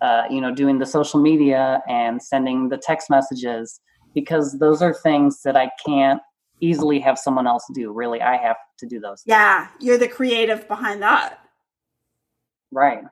uh, 0.01 0.23
you 0.31 0.41
know, 0.41 0.51
doing 0.51 0.79
the 0.79 0.85
social 0.87 1.21
media 1.21 1.83
and 1.87 2.23
sending 2.23 2.69
the 2.69 2.77
text 2.77 3.11
messages 3.11 3.79
because 4.15 4.57
those 4.57 4.81
are 4.81 4.95
things 4.95 5.43
that 5.43 5.55
I 5.55 5.69
can't 5.85 6.21
easily 6.59 6.99
have 7.01 7.19
someone 7.19 7.45
else 7.45 7.63
do. 7.75 7.91
Really, 7.91 8.19
I 8.19 8.37
have 8.37 8.57
to 8.79 8.87
do 8.87 8.99
those. 8.99 9.21
Yeah, 9.27 9.67
you're 9.79 9.99
the 9.99 10.07
creative 10.07 10.67
behind 10.67 11.03
that. 11.03 11.37
Right. 12.71 13.03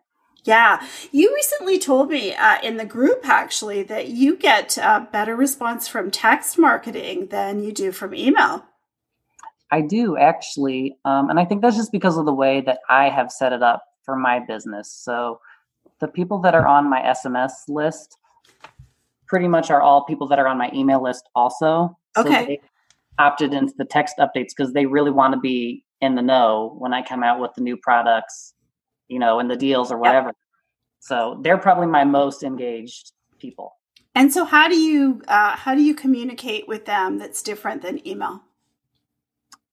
Yeah. 0.45 0.85
You 1.11 1.33
recently 1.33 1.79
told 1.79 2.09
me 2.09 2.33
uh, 2.33 2.57
in 2.63 2.77
the 2.77 2.85
group 2.85 3.27
actually 3.27 3.83
that 3.83 4.09
you 4.09 4.37
get 4.37 4.77
a 4.77 5.07
better 5.11 5.35
response 5.35 5.87
from 5.87 6.11
text 6.11 6.57
marketing 6.57 7.27
than 7.27 7.63
you 7.63 7.71
do 7.71 7.91
from 7.91 8.13
email. 8.13 8.63
I 9.71 9.81
do 9.81 10.17
actually. 10.17 10.97
Um, 11.03 11.29
and 11.29 11.39
I 11.39 11.45
think 11.45 11.61
that's 11.61 11.75
just 11.75 11.91
because 11.91 12.17
of 12.17 12.25
the 12.25 12.33
way 12.33 12.61
that 12.61 12.79
I 12.89 13.09
have 13.09 13.31
set 13.31 13.53
it 13.53 13.63
up 13.63 13.83
for 14.03 14.15
my 14.15 14.39
business. 14.39 14.91
So 14.91 15.39
the 15.99 16.07
people 16.07 16.39
that 16.41 16.53
are 16.53 16.67
on 16.67 16.89
my 16.89 17.01
SMS 17.01 17.51
list 17.67 18.17
pretty 19.27 19.47
much 19.47 19.71
are 19.71 19.81
all 19.81 20.05
people 20.05 20.27
that 20.27 20.37
are 20.37 20.47
on 20.47 20.57
my 20.57 20.69
email 20.73 21.01
list 21.01 21.27
also. 21.35 21.97
Okay. 22.15 22.59
So 22.61 22.67
opted 23.17 23.53
into 23.53 23.73
the 23.77 23.85
text 23.85 24.15
updates 24.19 24.49
because 24.55 24.73
they 24.73 24.85
really 24.85 25.11
want 25.11 25.33
to 25.33 25.39
be 25.39 25.83
in 26.01 26.15
the 26.15 26.21
know 26.21 26.75
when 26.77 26.93
I 26.93 27.01
come 27.01 27.23
out 27.23 27.39
with 27.39 27.51
the 27.55 27.61
new 27.61 27.77
products, 27.77 28.53
you 29.07 29.19
know, 29.19 29.39
and 29.39 29.49
the 29.49 29.55
deals 29.55 29.91
or 29.91 29.97
whatever. 29.97 30.27
Yep. 30.27 30.35
So 30.99 31.39
they're 31.43 31.57
probably 31.57 31.87
my 31.87 32.03
most 32.03 32.43
engaged 32.43 33.11
people. 33.39 33.73
And 34.15 34.33
so, 34.33 34.45
how 34.45 34.69
do 34.69 34.77
you 34.77 35.21
uh, 35.27 35.55
how 35.55 35.75
do 35.75 35.83
you 35.83 35.93
communicate 35.93 36.67
with 36.67 36.85
them 36.85 37.17
that's 37.17 37.41
different 37.41 37.81
than 37.81 38.05
email? 38.07 38.41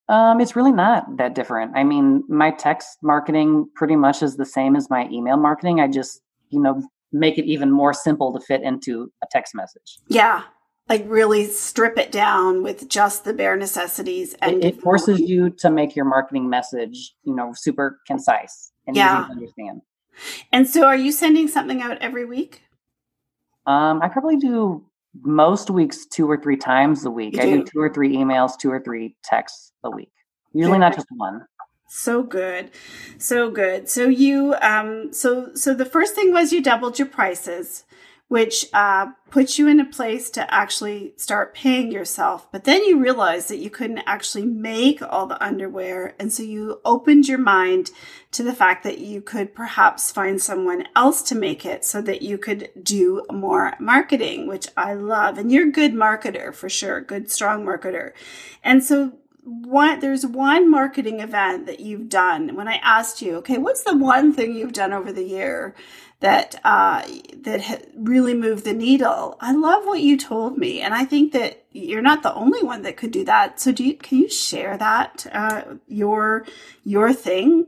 Um, 0.08 0.40
it's 0.40 0.56
really 0.56 0.72
not 0.72 1.16
that 1.16 1.34
different. 1.34 1.72
I 1.76 1.84
mean, 1.84 2.24
my 2.28 2.50
text 2.50 2.98
marketing 3.02 3.68
pretty 3.74 3.96
much 3.96 4.22
is 4.22 4.36
the 4.36 4.44
same 4.44 4.74
as 4.76 4.90
my 4.90 5.08
email 5.10 5.36
marketing. 5.36 5.80
I 5.80 5.88
just, 5.88 6.20
you 6.50 6.60
know, 6.60 6.82
make 7.12 7.38
it 7.38 7.46
even 7.46 7.70
more 7.70 7.94
simple 7.94 8.32
to 8.32 8.44
fit 8.44 8.62
into 8.62 9.12
a 9.22 9.26
text 9.30 9.54
message. 9.54 9.98
Yeah. 10.08 10.42
Like 10.88 11.04
really 11.06 11.46
strip 11.46 11.96
it 11.96 12.12
down 12.12 12.62
with 12.62 12.88
just 12.88 13.24
the 13.24 13.32
bare 13.32 13.56
necessities 13.56 14.34
and 14.42 14.62
it, 14.62 14.74
it 14.74 14.80
forces 14.82 15.20
you 15.20 15.50
to 15.58 15.70
make 15.70 15.96
your 15.96 16.04
marketing 16.04 16.50
message, 16.50 17.14
you 17.22 17.34
know, 17.34 17.52
super 17.54 18.00
concise 18.06 18.72
and 18.86 18.96
yeah. 18.96 19.20
easy 19.20 19.26
to 19.26 19.32
understand. 19.32 19.82
And 20.50 20.68
so 20.68 20.84
are 20.84 20.96
you 20.96 21.12
sending 21.12 21.48
something 21.48 21.80
out 21.80 21.98
every 21.98 22.24
week? 22.24 22.62
Um, 23.66 24.02
I 24.02 24.08
probably 24.08 24.36
do 24.36 24.84
most 25.22 25.70
weeks 25.70 26.06
two 26.06 26.28
or 26.30 26.40
three 26.40 26.56
times 26.56 27.04
a 27.04 27.10
week. 27.10 27.38
I 27.38 27.44
do 27.44 27.64
two 27.64 27.80
or 27.80 27.92
three 27.92 28.16
emails, 28.16 28.58
two 28.58 28.70
or 28.70 28.80
three 28.80 29.14
texts 29.24 29.72
a 29.84 29.90
week. 29.90 30.12
Usually 30.52 30.78
not 30.78 30.94
just 30.94 31.06
one. 31.10 31.46
So 31.88 32.22
good. 32.22 32.70
So 33.18 33.50
good. 33.50 33.88
So 33.88 34.08
you 34.08 34.54
um 34.62 35.12
so 35.12 35.54
so 35.54 35.74
the 35.74 35.84
first 35.84 36.14
thing 36.14 36.32
was 36.32 36.52
you 36.52 36.62
doubled 36.62 36.98
your 36.98 37.08
prices 37.08 37.84
which 38.32 38.64
uh, 38.72 39.08
puts 39.28 39.58
you 39.58 39.68
in 39.68 39.78
a 39.78 39.84
place 39.84 40.30
to 40.30 40.54
actually 40.54 41.12
start 41.18 41.52
paying 41.54 41.92
yourself. 41.92 42.50
But 42.50 42.64
then 42.64 42.82
you 42.82 42.98
realized 42.98 43.50
that 43.50 43.58
you 43.58 43.68
couldn't 43.68 44.04
actually 44.06 44.46
make 44.46 45.02
all 45.02 45.26
the 45.26 45.44
underwear. 45.44 46.14
And 46.18 46.32
so 46.32 46.42
you 46.42 46.80
opened 46.82 47.28
your 47.28 47.36
mind 47.36 47.90
to 48.30 48.42
the 48.42 48.54
fact 48.54 48.84
that 48.84 49.00
you 49.00 49.20
could 49.20 49.54
perhaps 49.54 50.10
find 50.10 50.40
someone 50.40 50.88
else 50.96 51.20
to 51.24 51.34
make 51.34 51.66
it 51.66 51.84
so 51.84 52.00
that 52.00 52.22
you 52.22 52.38
could 52.38 52.70
do 52.82 53.22
more 53.30 53.74
marketing, 53.78 54.46
which 54.46 54.66
I 54.78 54.94
love. 54.94 55.36
And 55.36 55.52
you're 55.52 55.68
a 55.68 55.70
good 55.70 55.92
marketer 55.92 56.54
for 56.54 56.70
sure, 56.70 57.02
good, 57.02 57.30
strong 57.30 57.66
marketer. 57.66 58.12
And 58.64 58.82
so 58.82 59.12
one 59.44 59.98
there's 59.98 60.24
one 60.24 60.70
marketing 60.70 61.18
event 61.18 61.66
that 61.66 61.80
you've 61.80 62.08
done 62.08 62.54
when 62.54 62.68
i 62.68 62.76
asked 62.76 63.20
you 63.20 63.34
okay 63.34 63.58
what's 63.58 63.82
the 63.82 63.96
one 63.96 64.32
thing 64.32 64.54
you've 64.54 64.72
done 64.72 64.92
over 64.92 65.12
the 65.12 65.24
year 65.24 65.74
that 66.22 66.58
uh, 66.64 67.02
that 67.42 67.88
really 67.96 68.34
moved 68.34 68.64
the 68.64 68.72
needle. 68.72 69.36
I 69.40 69.52
love 69.52 69.84
what 69.84 70.00
you 70.00 70.16
told 70.16 70.56
me, 70.56 70.80
and 70.80 70.94
I 70.94 71.04
think 71.04 71.32
that 71.32 71.64
you're 71.72 72.02
not 72.02 72.22
the 72.22 72.32
only 72.34 72.62
one 72.62 72.82
that 72.82 72.96
could 72.96 73.10
do 73.10 73.24
that. 73.24 73.60
So, 73.60 73.72
do 73.72 73.84
you, 73.84 73.96
can 73.96 74.18
you 74.18 74.30
share 74.30 74.78
that 74.78 75.26
uh, 75.32 75.62
your 75.88 76.46
your 76.84 77.12
thing 77.12 77.66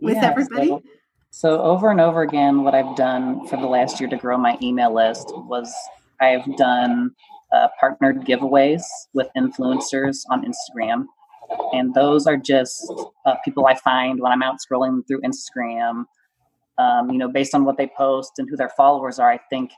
with 0.00 0.16
yeah, 0.16 0.26
everybody? 0.30 0.68
So, 0.68 0.82
so, 1.30 1.62
over 1.62 1.90
and 1.90 2.00
over 2.00 2.22
again, 2.22 2.64
what 2.64 2.74
I've 2.74 2.96
done 2.96 3.46
for 3.46 3.56
the 3.56 3.66
last 3.66 4.00
year 4.00 4.10
to 4.10 4.16
grow 4.16 4.36
my 4.36 4.58
email 4.60 4.92
list 4.92 5.28
was 5.28 5.72
I've 6.20 6.56
done 6.56 7.12
uh, 7.52 7.68
partnered 7.78 8.24
giveaways 8.24 8.82
with 9.14 9.28
influencers 9.36 10.22
on 10.30 10.44
Instagram. 10.44 11.06
And 11.72 11.94
those 11.94 12.26
are 12.26 12.36
just 12.36 12.92
uh, 13.24 13.36
people 13.44 13.66
I 13.66 13.76
find 13.76 14.20
when 14.20 14.32
I'm 14.32 14.42
out 14.42 14.56
scrolling 14.56 15.06
through 15.06 15.20
Instagram 15.20 16.06
um, 16.78 17.10
you 17.10 17.18
know, 17.18 17.28
based 17.28 17.54
on 17.54 17.64
what 17.64 17.76
they 17.76 17.90
post 17.96 18.32
and 18.38 18.48
who 18.48 18.56
their 18.56 18.70
followers 18.76 19.18
are, 19.18 19.30
I 19.30 19.38
think 19.50 19.70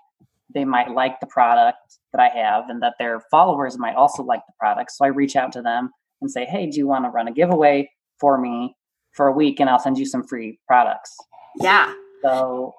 they 0.54 0.64
might 0.64 0.90
like 0.90 1.20
the 1.20 1.26
product 1.26 1.98
that 2.12 2.20
I 2.20 2.28
have 2.28 2.70
and 2.70 2.82
that 2.82 2.94
their 2.98 3.20
followers 3.30 3.78
might 3.78 3.94
also 3.94 4.22
like 4.22 4.40
the 4.46 4.54
product. 4.58 4.92
So 4.92 5.04
I 5.04 5.08
reach 5.08 5.36
out 5.36 5.52
to 5.52 5.62
them 5.62 5.90
and 6.20 6.30
say, 6.30 6.44
hey, 6.44 6.68
do 6.68 6.78
you 6.78 6.86
want 6.86 7.04
to 7.04 7.10
run 7.10 7.28
a 7.28 7.32
giveaway 7.32 7.90
for 8.18 8.38
me 8.38 8.74
for 9.12 9.28
a 9.28 9.32
week 9.32 9.60
and 9.60 9.68
I'll 9.68 9.78
send 9.78 9.98
you 9.98 10.06
some 10.06 10.26
free 10.26 10.58
products? 10.66 11.14
Yeah. 11.60 11.92
So 12.22 12.74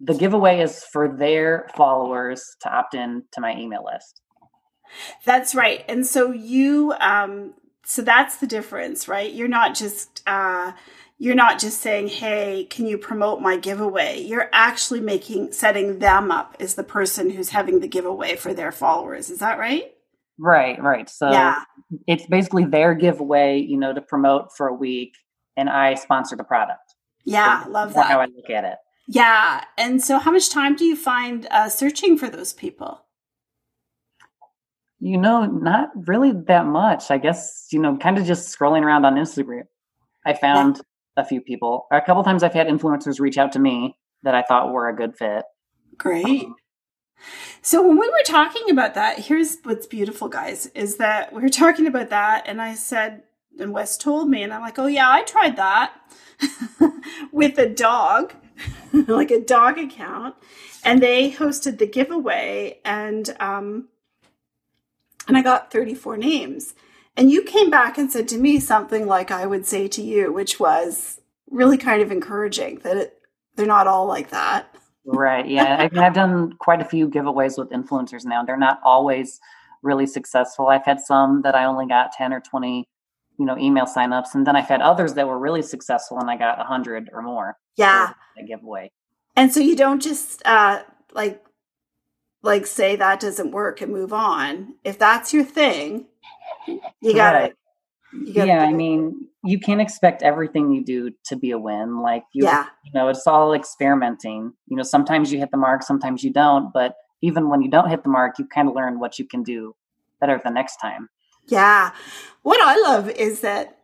the 0.00 0.14
giveaway 0.14 0.60
is 0.60 0.84
for 0.84 1.08
their 1.08 1.68
followers 1.74 2.44
to 2.60 2.70
opt 2.70 2.94
in 2.94 3.24
to 3.32 3.40
my 3.40 3.56
email 3.56 3.84
list. 3.84 4.20
That's 5.24 5.54
right. 5.54 5.84
And 5.88 6.06
so 6.06 6.30
you, 6.30 6.92
um, 7.00 7.54
so 7.84 8.02
that's 8.02 8.36
the 8.36 8.46
difference, 8.46 9.08
right? 9.08 9.32
You're 9.32 9.48
not 9.48 9.74
just, 9.74 10.22
uh, 10.26 10.72
you're 11.18 11.34
not 11.34 11.58
just 11.58 11.80
saying, 11.80 12.08
Hey, 12.08 12.66
can 12.68 12.86
you 12.86 12.98
promote 12.98 13.40
my 13.40 13.56
giveaway? 13.56 14.20
You're 14.20 14.50
actually 14.52 15.00
making, 15.00 15.52
setting 15.52 15.98
them 15.98 16.30
up 16.30 16.56
as 16.60 16.74
the 16.74 16.84
person 16.84 17.30
who's 17.30 17.50
having 17.50 17.80
the 17.80 17.88
giveaway 17.88 18.36
for 18.36 18.52
their 18.52 18.72
followers. 18.72 19.30
Is 19.30 19.38
that 19.38 19.58
right? 19.58 19.92
Right, 20.38 20.80
right. 20.82 21.08
So 21.08 21.30
yeah. 21.30 21.62
it's 22.06 22.26
basically 22.26 22.64
their 22.64 22.94
giveaway, 22.94 23.58
you 23.58 23.76
know, 23.76 23.92
to 23.92 24.00
promote 24.00 24.48
for 24.56 24.66
a 24.66 24.74
week 24.74 25.14
and 25.56 25.70
I 25.70 25.94
sponsor 25.94 26.36
the 26.36 26.44
product. 26.44 26.94
Yeah, 27.24 27.64
so 27.64 27.70
love 27.70 27.94
that. 27.94 28.06
How 28.06 28.20
I 28.20 28.26
look 28.26 28.50
at 28.50 28.64
it. 28.64 28.76
Yeah. 29.06 29.62
And 29.78 30.02
so 30.02 30.18
how 30.18 30.32
much 30.32 30.50
time 30.50 30.76
do 30.76 30.84
you 30.84 30.96
find 30.96 31.46
uh, 31.50 31.68
searching 31.68 32.18
for 32.18 32.28
those 32.28 32.52
people? 32.52 33.02
You 34.98 35.18
know, 35.18 35.44
not 35.44 35.90
really 36.08 36.32
that 36.46 36.66
much. 36.66 37.10
I 37.10 37.18
guess, 37.18 37.68
you 37.70 37.78
know, 37.78 37.96
kind 37.98 38.18
of 38.18 38.24
just 38.24 38.56
scrolling 38.56 38.82
around 38.82 39.04
on 39.04 39.14
Instagram. 39.14 39.64
I 40.24 40.32
found 40.32 40.80
a 41.16 41.24
few 41.24 41.40
people. 41.40 41.86
A 41.92 42.00
couple 42.00 42.22
times 42.24 42.42
I've 42.42 42.54
had 42.54 42.66
influencers 42.66 43.20
reach 43.20 43.38
out 43.38 43.52
to 43.52 43.58
me 43.58 43.96
that 44.22 44.34
I 44.34 44.42
thought 44.42 44.72
were 44.72 44.88
a 44.88 44.96
good 44.96 45.16
fit. 45.16 45.44
Great. 45.96 46.46
So 47.62 47.86
when 47.86 47.98
we 47.98 48.08
were 48.08 48.24
talking 48.24 48.70
about 48.70 48.94
that, 48.94 49.18
here's 49.18 49.58
what's 49.62 49.86
beautiful, 49.86 50.28
guys, 50.28 50.66
is 50.74 50.96
that 50.96 51.32
we 51.32 51.40
were 51.40 51.48
talking 51.48 51.86
about 51.86 52.10
that, 52.10 52.44
and 52.46 52.60
I 52.60 52.74
said, 52.74 53.22
and 53.58 53.72
Wes 53.72 53.96
told 53.96 54.28
me, 54.28 54.42
and 54.42 54.52
I'm 54.52 54.60
like, 54.60 54.78
oh 54.78 54.86
yeah, 54.86 55.10
I 55.10 55.22
tried 55.22 55.56
that 55.56 55.94
with 57.32 57.58
a 57.58 57.68
dog, 57.68 58.34
like 58.92 59.30
a 59.30 59.40
dog 59.40 59.78
account, 59.78 60.34
and 60.84 61.02
they 61.02 61.30
hosted 61.30 61.78
the 61.78 61.86
giveaway, 61.86 62.80
and 62.84 63.34
um, 63.40 63.88
and 65.26 65.38
I 65.38 65.42
got 65.42 65.72
34 65.72 66.16
names. 66.18 66.74
And 67.16 67.30
you 67.30 67.42
came 67.42 67.70
back 67.70 67.96
and 67.96 68.10
said 68.10 68.28
to 68.28 68.38
me 68.38 68.58
something 68.58 69.06
like 69.06 69.30
I 69.30 69.46
would 69.46 69.66
say 69.66 69.86
to 69.88 70.02
you, 70.02 70.32
which 70.32 70.58
was 70.58 71.20
really 71.50 71.78
kind 71.78 72.02
of 72.02 72.10
encouraging 72.10 72.80
that 72.80 72.96
it, 72.96 73.18
they're 73.54 73.66
not 73.66 73.86
all 73.86 74.06
like 74.06 74.30
that. 74.30 74.74
Right. 75.06 75.46
Yeah. 75.46 75.76
I've, 75.78 75.96
I've 75.96 76.14
done 76.14 76.54
quite 76.54 76.80
a 76.80 76.84
few 76.84 77.08
giveaways 77.08 77.58
with 77.58 77.70
influencers 77.70 78.24
now. 78.24 78.42
They're 78.42 78.56
not 78.56 78.80
always 78.82 79.38
really 79.82 80.06
successful. 80.06 80.68
I've 80.68 80.84
had 80.84 81.00
some 81.00 81.42
that 81.42 81.54
I 81.54 81.66
only 81.66 81.86
got 81.86 82.12
10 82.12 82.32
or 82.32 82.40
20, 82.40 82.84
you 83.38 83.44
know, 83.44 83.56
email 83.58 83.84
signups. 83.84 84.34
And 84.34 84.46
then 84.46 84.56
I've 84.56 84.68
had 84.68 84.80
others 84.80 85.14
that 85.14 85.28
were 85.28 85.38
really 85.38 85.62
successful 85.62 86.18
and 86.18 86.30
I 86.30 86.36
got 86.36 86.58
100 86.58 87.10
or 87.12 87.22
more. 87.22 87.56
Yeah. 87.76 88.14
A 88.38 88.44
giveaway. 88.44 88.90
And 89.36 89.52
so 89.52 89.60
you 89.60 89.76
don't 89.76 90.02
just 90.02 90.42
uh, 90.46 90.82
like 91.12 91.44
like 92.42 92.66
say 92.66 92.94
that 92.94 93.20
doesn't 93.20 93.52
work 93.52 93.80
and 93.80 93.92
move 93.92 94.12
on. 94.12 94.74
If 94.84 94.98
that's 94.98 95.32
your 95.32 95.44
thing, 95.44 96.06
you 97.00 97.14
got 97.14 97.34
right. 97.34 97.50
it. 97.50 97.56
Yeah, 98.36 98.60
I 98.60 98.72
mean, 98.72 99.28
you 99.42 99.58
can't 99.58 99.80
expect 99.80 100.22
everything 100.22 100.70
you 100.70 100.84
do 100.84 101.10
to 101.24 101.36
be 101.36 101.50
a 101.50 101.58
win. 101.58 102.00
Like 102.00 102.24
you, 102.32 102.44
yeah. 102.44 102.66
you 102.84 102.92
know, 102.94 103.08
it's 103.08 103.26
all 103.26 103.52
experimenting. 103.52 104.52
You 104.68 104.76
know, 104.76 104.82
sometimes 104.82 105.32
you 105.32 105.38
hit 105.38 105.50
the 105.50 105.56
mark, 105.56 105.82
sometimes 105.82 106.22
you 106.22 106.32
don't. 106.32 106.72
But 106.72 106.94
even 107.22 107.48
when 107.48 107.60
you 107.62 107.70
don't 107.70 107.90
hit 107.90 108.02
the 108.02 108.08
mark, 108.08 108.38
you 108.38 108.46
kind 108.46 108.68
of 108.68 108.74
learn 108.74 109.00
what 109.00 109.18
you 109.18 109.24
can 109.24 109.42
do 109.42 109.74
better 110.20 110.40
the 110.42 110.50
next 110.50 110.76
time. 110.76 111.08
Yeah. 111.46 111.92
What 112.42 112.60
I 112.62 112.78
love 112.80 113.10
is 113.10 113.40
that 113.40 113.78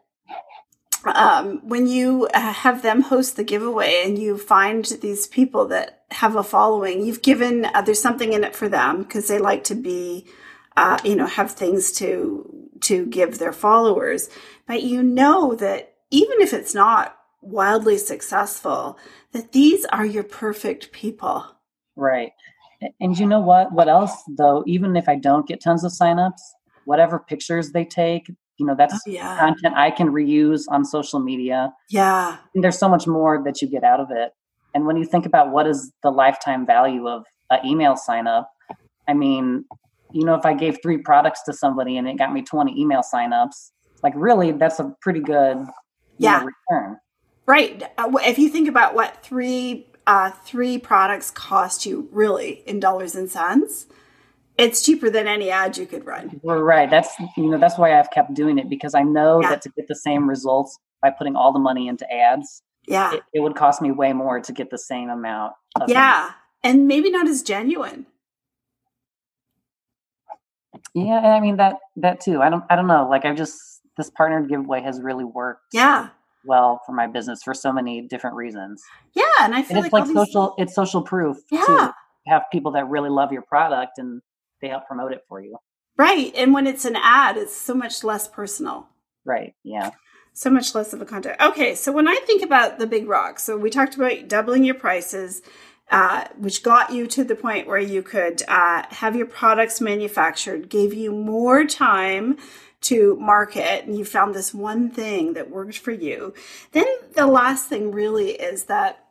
um, 1.04 1.60
when 1.66 1.86
you 1.86 2.28
uh, 2.34 2.52
have 2.52 2.82
them 2.82 3.02
host 3.02 3.36
the 3.36 3.44
giveaway 3.44 4.02
and 4.04 4.18
you 4.18 4.36
find 4.36 4.84
these 5.00 5.26
people 5.26 5.66
that 5.68 6.02
have 6.10 6.36
a 6.36 6.42
following, 6.42 7.04
you've 7.04 7.22
given 7.22 7.64
uh, 7.66 7.82
there's 7.82 8.02
something 8.02 8.32
in 8.32 8.44
it 8.44 8.54
for 8.54 8.68
them 8.68 9.02
because 9.02 9.28
they 9.28 9.38
like 9.38 9.64
to 9.64 9.74
be, 9.74 10.26
uh, 10.76 10.98
you 11.04 11.16
know, 11.16 11.26
have 11.26 11.52
things 11.52 11.92
to 11.92 12.59
to 12.82 13.06
give 13.06 13.38
their 13.38 13.52
followers. 13.52 14.28
But 14.66 14.82
you 14.82 15.02
know 15.02 15.54
that 15.56 15.94
even 16.10 16.40
if 16.40 16.52
it's 16.52 16.74
not 16.74 17.16
wildly 17.42 17.98
successful, 17.98 18.98
that 19.32 19.52
these 19.52 19.84
are 19.86 20.04
your 20.04 20.24
perfect 20.24 20.92
people. 20.92 21.44
Right. 21.96 22.32
And 23.00 23.18
you 23.18 23.26
know 23.26 23.40
what? 23.40 23.72
What 23.72 23.88
else 23.88 24.14
though? 24.36 24.64
Even 24.66 24.96
if 24.96 25.08
I 25.08 25.16
don't 25.16 25.46
get 25.46 25.62
tons 25.62 25.84
of 25.84 25.92
signups, 25.92 26.40
whatever 26.84 27.18
pictures 27.18 27.72
they 27.72 27.84
take, 27.84 28.30
you 28.60 28.66
know 28.66 28.74
that's 28.76 28.94
oh, 28.94 29.10
yeah. 29.10 29.38
content 29.38 29.74
i 29.74 29.90
can 29.90 30.08
reuse 30.08 30.64
on 30.68 30.84
social 30.84 31.18
media 31.18 31.72
yeah 31.88 32.36
and 32.54 32.62
there's 32.62 32.78
so 32.78 32.88
much 32.88 33.06
more 33.06 33.42
that 33.42 33.60
you 33.62 33.68
get 33.68 33.82
out 33.82 33.98
of 33.98 34.08
it 34.10 34.32
and 34.74 34.86
when 34.86 34.96
you 34.96 35.04
think 35.04 35.24
about 35.26 35.50
what 35.50 35.66
is 35.66 35.90
the 36.02 36.10
lifetime 36.10 36.66
value 36.66 37.08
of 37.08 37.24
an 37.48 37.64
email 37.64 37.96
sign 37.96 38.26
up 38.26 38.52
i 39.08 39.14
mean 39.14 39.64
you 40.12 40.24
know 40.24 40.34
if 40.34 40.44
i 40.44 40.52
gave 40.52 40.78
three 40.82 40.98
products 40.98 41.42
to 41.42 41.52
somebody 41.52 41.96
and 41.96 42.08
it 42.08 42.18
got 42.18 42.32
me 42.32 42.42
20 42.42 42.80
email 42.80 43.02
signups 43.02 43.70
like 44.02 44.12
really 44.16 44.52
that's 44.52 44.78
a 44.78 44.94
pretty 45.00 45.20
good 45.20 45.58
yeah 46.18 46.40
know, 46.40 46.48
return 46.70 46.96
right 47.46 47.82
uh, 47.98 48.10
if 48.22 48.38
you 48.38 48.48
think 48.48 48.68
about 48.68 48.94
what 48.94 49.22
three 49.22 49.86
uh, 50.06 50.30
three 50.44 50.76
products 50.76 51.30
cost 51.30 51.86
you 51.86 52.08
really 52.10 52.62
in 52.66 52.80
dollars 52.80 53.14
and 53.14 53.30
cents 53.30 53.86
it's 54.60 54.84
cheaper 54.84 55.08
than 55.08 55.26
any 55.26 55.50
ad 55.50 55.78
you 55.78 55.86
could 55.86 56.04
run. 56.04 56.38
Right. 56.44 56.90
That's 56.90 57.18
you 57.36 57.48
know 57.50 57.58
that's 57.58 57.78
why 57.78 57.98
I've 57.98 58.10
kept 58.10 58.34
doing 58.34 58.58
it 58.58 58.68
because 58.68 58.94
I 58.94 59.02
know 59.02 59.40
yeah. 59.40 59.50
that 59.50 59.62
to 59.62 59.70
get 59.70 59.88
the 59.88 59.94
same 59.94 60.28
results 60.28 60.78
by 61.00 61.10
putting 61.10 61.34
all 61.34 61.52
the 61.52 61.58
money 61.58 61.88
into 61.88 62.10
ads, 62.12 62.62
yeah, 62.86 63.14
it, 63.14 63.22
it 63.34 63.40
would 63.40 63.56
cost 63.56 63.80
me 63.80 63.90
way 63.90 64.12
more 64.12 64.40
to 64.40 64.52
get 64.52 64.70
the 64.70 64.78
same 64.78 65.08
amount. 65.08 65.54
yeah, 65.86 66.20
money. 66.20 66.34
and 66.62 66.88
maybe 66.88 67.10
not 67.10 67.26
as 67.26 67.42
genuine. 67.42 68.06
Yeah, 70.94 71.20
I 71.20 71.40
mean 71.40 71.56
that 71.56 71.76
that 71.96 72.20
too. 72.20 72.40
I 72.42 72.48
don't 72.48 72.64
I 72.70 72.76
don't 72.76 72.86
know. 72.86 73.08
Like 73.08 73.24
I've 73.24 73.36
just 73.36 73.58
this 73.96 74.10
partnered 74.10 74.48
giveaway 74.48 74.82
has 74.82 75.00
really 75.00 75.24
worked. 75.24 75.62
Yeah. 75.72 76.08
Well, 76.44 76.80
for 76.86 76.92
my 76.92 77.06
business 77.06 77.42
for 77.42 77.52
so 77.52 77.72
many 77.72 78.02
different 78.02 78.36
reasons. 78.36 78.82
Yeah, 79.14 79.24
and 79.40 79.54
I 79.54 79.62
feel 79.62 79.78
and 79.78 79.86
it's 79.86 79.92
like, 79.92 80.06
like 80.06 80.14
social. 80.14 80.54
These... 80.56 80.66
It's 80.66 80.74
social 80.74 81.02
proof. 81.02 81.36
Yeah. 81.50 81.64
To 81.66 81.94
have 82.26 82.44
people 82.52 82.72
that 82.72 82.88
really 82.88 83.10
love 83.10 83.32
your 83.32 83.42
product 83.42 83.98
and 83.98 84.22
they 84.60 84.68
help 84.68 84.86
promote 84.86 85.12
it 85.12 85.22
for 85.28 85.40
you. 85.40 85.56
Right. 85.96 86.32
And 86.34 86.54
when 86.54 86.66
it's 86.66 86.84
an 86.84 86.96
ad, 86.96 87.36
it's 87.36 87.54
so 87.54 87.74
much 87.74 88.04
less 88.04 88.26
personal. 88.28 88.88
Right. 89.24 89.54
Yeah. 89.64 89.90
So 90.32 90.48
much 90.48 90.74
less 90.74 90.92
of 90.92 91.02
a 91.02 91.04
contact. 91.04 91.42
Okay. 91.42 91.74
So 91.74 91.92
when 91.92 92.08
I 92.08 92.16
think 92.26 92.42
about 92.42 92.78
the 92.78 92.86
big 92.86 93.08
rock, 93.08 93.38
so 93.38 93.56
we 93.56 93.68
talked 93.68 93.96
about 93.96 94.28
doubling 94.28 94.64
your 94.64 94.76
prices, 94.76 95.42
uh, 95.90 96.24
which 96.36 96.62
got 96.62 96.92
you 96.92 97.06
to 97.08 97.24
the 97.24 97.34
point 97.34 97.66
where 97.66 97.78
you 97.78 98.02
could 98.02 98.42
uh, 98.48 98.84
have 98.90 99.16
your 99.16 99.26
products 99.26 99.80
manufactured, 99.80 100.68
gave 100.68 100.94
you 100.94 101.12
more 101.12 101.64
time 101.64 102.38
to 102.82 103.16
market, 103.20 103.84
and 103.84 103.98
you 103.98 104.04
found 104.04 104.34
this 104.34 104.54
one 104.54 104.90
thing 104.90 105.34
that 105.34 105.50
worked 105.50 105.78
for 105.78 105.90
you. 105.90 106.32
Then 106.72 106.86
the 107.14 107.26
last 107.26 107.68
thing 107.68 107.92
really 107.92 108.30
is 108.30 108.64
that 108.64 109.04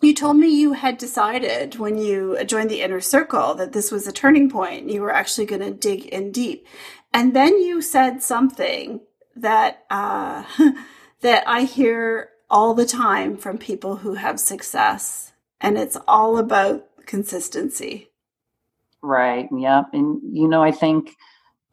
you 0.00 0.14
told 0.14 0.36
me 0.36 0.48
you 0.48 0.74
had 0.74 0.98
decided 0.98 1.78
when 1.78 1.96
you 1.96 2.42
joined 2.44 2.70
the 2.70 2.82
inner 2.82 3.00
circle 3.00 3.54
that 3.54 3.72
this 3.72 3.90
was 3.90 4.06
a 4.06 4.12
turning 4.12 4.50
point. 4.50 4.90
You 4.90 5.02
were 5.02 5.12
actually 5.12 5.46
going 5.46 5.62
to 5.62 5.70
dig 5.70 6.06
in 6.06 6.32
deep. 6.32 6.66
And 7.12 7.34
then 7.34 7.58
you 7.62 7.80
said 7.80 8.22
something 8.22 9.00
that, 9.34 9.84
uh, 9.88 10.44
that 11.22 11.44
I 11.46 11.62
hear 11.62 12.30
all 12.50 12.74
the 12.74 12.86
time 12.86 13.36
from 13.36 13.58
people 13.58 13.96
who 13.96 14.14
have 14.14 14.38
success. 14.38 15.32
And 15.60 15.78
it's 15.78 15.96
all 16.06 16.38
about 16.38 16.84
consistency. 17.06 18.10
Right. 19.02 19.48
Yeah. 19.56 19.84
And, 19.92 20.20
you 20.32 20.48
know, 20.48 20.62
I 20.62 20.72
think 20.72 21.10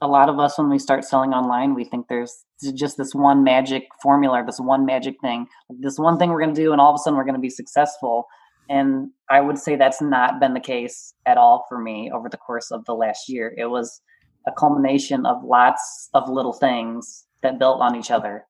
a 0.02 0.08
lot 0.08 0.30
of 0.30 0.40
us, 0.40 0.58
when 0.58 0.70
we 0.70 0.80
start 0.80 1.04
selling 1.04 1.32
online, 1.32 1.74
we 1.74 1.84
think 1.84 2.08
there's 2.08 2.44
just 2.76 2.98
this 2.98 3.14
one 3.16 3.44
magic 3.44 3.84
formula, 4.02 4.44
this 4.46 4.60
one 4.60 4.86
magic 4.86 5.16
thing, 5.22 5.48
this 5.70 5.98
one 5.98 6.18
thing 6.18 6.30
we're 6.30 6.42
going 6.42 6.54
to 6.54 6.62
do, 6.62 6.72
and 6.72 6.80
all 6.80 6.92
of 6.92 6.96
a 6.96 6.98
sudden 7.00 7.18
we're 7.18 7.24
going 7.24 7.36
to 7.36 7.42
be 7.42 7.50
successful. 7.50 8.26
And 8.70 9.10
I 9.30 9.42
would 9.42 9.58
say 9.58 9.76
that's 9.76 10.02
not 10.02 10.40
been 10.40 10.54
the 10.54 10.60
case 10.60 11.14
at 11.26 11.38
all 11.38 11.66
for 11.68 11.80
me 11.80 12.12
over 12.14 12.30
the 12.30 12.38
course 12.38 12.72
of 12.72 12.86
the 12.86 12.94
last 12.94 13.28
year. 13.28 13.54
It 13.58 13.66
was 13.66 14.02
a 14.48 14.52
culmination 14.52 15.26
of 15.26 15.44
lots 15.44 16.10
of 16.14 16.30
little 16.30 16.54
things 16.54 17.26
that 17.42 17.60
built 17.60 17.82
on 17.82 17.96
each 17.96 18.12
other. 18.12 18.46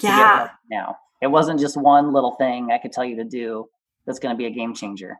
Yeah. 0.00 0.48
Now, 0.70 0.96
it 1.20 1.28
wasn't 1.28 1.60
just 1.60 1.76
one 1.76 2.12
little 2.12 2.32
thing 2.32 2.70
I 2.72 2.78
could 2.78 2.92
tell 2.92 3.04
you 3.04 3.16
to 3.16 3.24
do 3.24 3.66
that's 4.06 4.18
going 4.18 4.34
to 4.34 4.38
be 4.38 4.46
a 4.46 4.50
game 4.50 4.74
changer. 4.74 5.18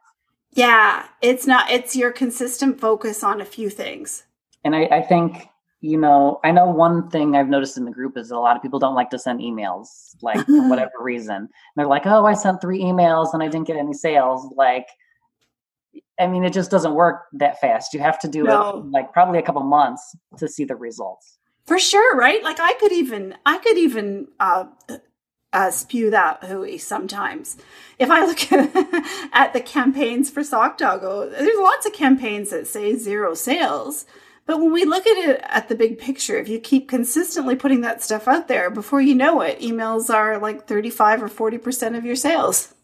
Yeah, 0.52 1.06
it's 1.20 1.46
not, 1.46 1.70
it's 1.70 1.96
your 1.96 2.12
consistent 2.12 2.80
focus 2.80 3.24
on 3.24 3.40
a 3.40 3.44
few 3.44 3.70
things. 3.70 4.24
And 4.64 4.74
I, 4.74 4.84
I 4.84 5.02
think 5.02 5.48
you 5.84 5.98
know, 5.98 6.40
I 6.42 6.50
know 6.50 6.70
one 6.70 7.10
thing 7.10 7.36
I've 7.36 7.50
noticed 7.50 7.76
in 7.76 7.84
the 7.84 7.90
group 7.90 8.16
is 8.16 8.30
a 8.30 8.38
lot 8.38 8.56
of 8.56 8.62
people 8.62 8.78
don't 8.78 8.94
like 8.94 9.10
to 9.10 9.18
send 9.18 9.40
emails, 9.40 10.16
like 10.22 10.46
for 10.46 10.66
whatever 10.70 10.92
reason. 10.98 11.36
And 11.36 11.48
they're 11.76 11.86
like, 11.86 12.06
"Oh, 12.06 12.24
I 12.24 12.32
sent 12.32 12.62
three 12.62 12.80
emails 12.80 13.34
and 13.34 13.42
I 13.42 13.48
didn't 13.48 13.66
get 13.66 13.76
any 13.76 13.92
sales." 13.92 14.50
Like, 14.56 14.88
I 16.18 16.26
mean, 16.26 16.42
it 16.42 16.54
just 16.54 16.70
doesn't 16.70 16.94
work 16.94 17.26
that 17.34 17.60
fast. 17.60 17.92
You 17.92 18.00
have 18.00 18.18
to 18.20 18.28
do 18.28 18.44
no. 18.44 18.78
it 18.78 18.90
like 18.92 19.12
probably 19.12 19.38
a 19.38 19.42
couple 19.42 19.62
months 19.62 20.16
to 20.38 20.48
see 20.48 20.64
the 20.64 20.74
results. 20.74 21.38
For 21.66 21.78
sure, 21.78 22.16
right? 22.16 22.42
Like 22.42 22.60
I 22.60 22.72
could 22.80 22.92
even, 22.92 23.36
I 23.44 23.58
could 23.58 23.76
even 23.76 24.28
uh, 24.40 24.64
uh, 25.54 25.70
spew 25.70 26.10
that 26.10 26.44
hooey 26.44 26.76
sometimes. 26.76 27.56
If 27.98 28.10
I 28.10 28.26
look 28.26 28.52
at 29.32 29.54
the 29.54 29.60
campaigns 29.60 30.28
for 30.28 30.44
Sock 30.44 30.76
Doggo, 30.76 31.30
there's 31.30 31.58
lots 31.58 31.86
of 31.86 31.94
campaigns 31.94 32.50
that 32.50 32.66
say 32.66 32.94
zero 32.96 33.34
sales 33.34 34.04
but 34.46 34.60
when 34.60 34.72
we 34.72 34.84
look 34.84 35.06
at 35.06 35.16
it 35.16 35.40
at 35.44 35.68
the 35.68 35.74
big 35.74 35.98
picture, 35.98 36.36
if 36.36 36.48
you 36.48 36.60
keep 36.60 36.88
consistently 36.88 37.56
putting 37.56 37.80
that 37.80 38.02
stuff 38.02 38.28
out 38.28 38.46
there, 38.46 38.70
before 38.70 39.00
you 39.00 39.14
know 39.14 39.40
it, 39.40 39.58
emails 39.60 40.12
are 40.12 40.38
like 40.38 40.66
35 40.66 41.22
or 41.22 41.28
40% 41.28 41.96
of 41.96 42.04
your 42.04 42.16
sales. 42.16 42.74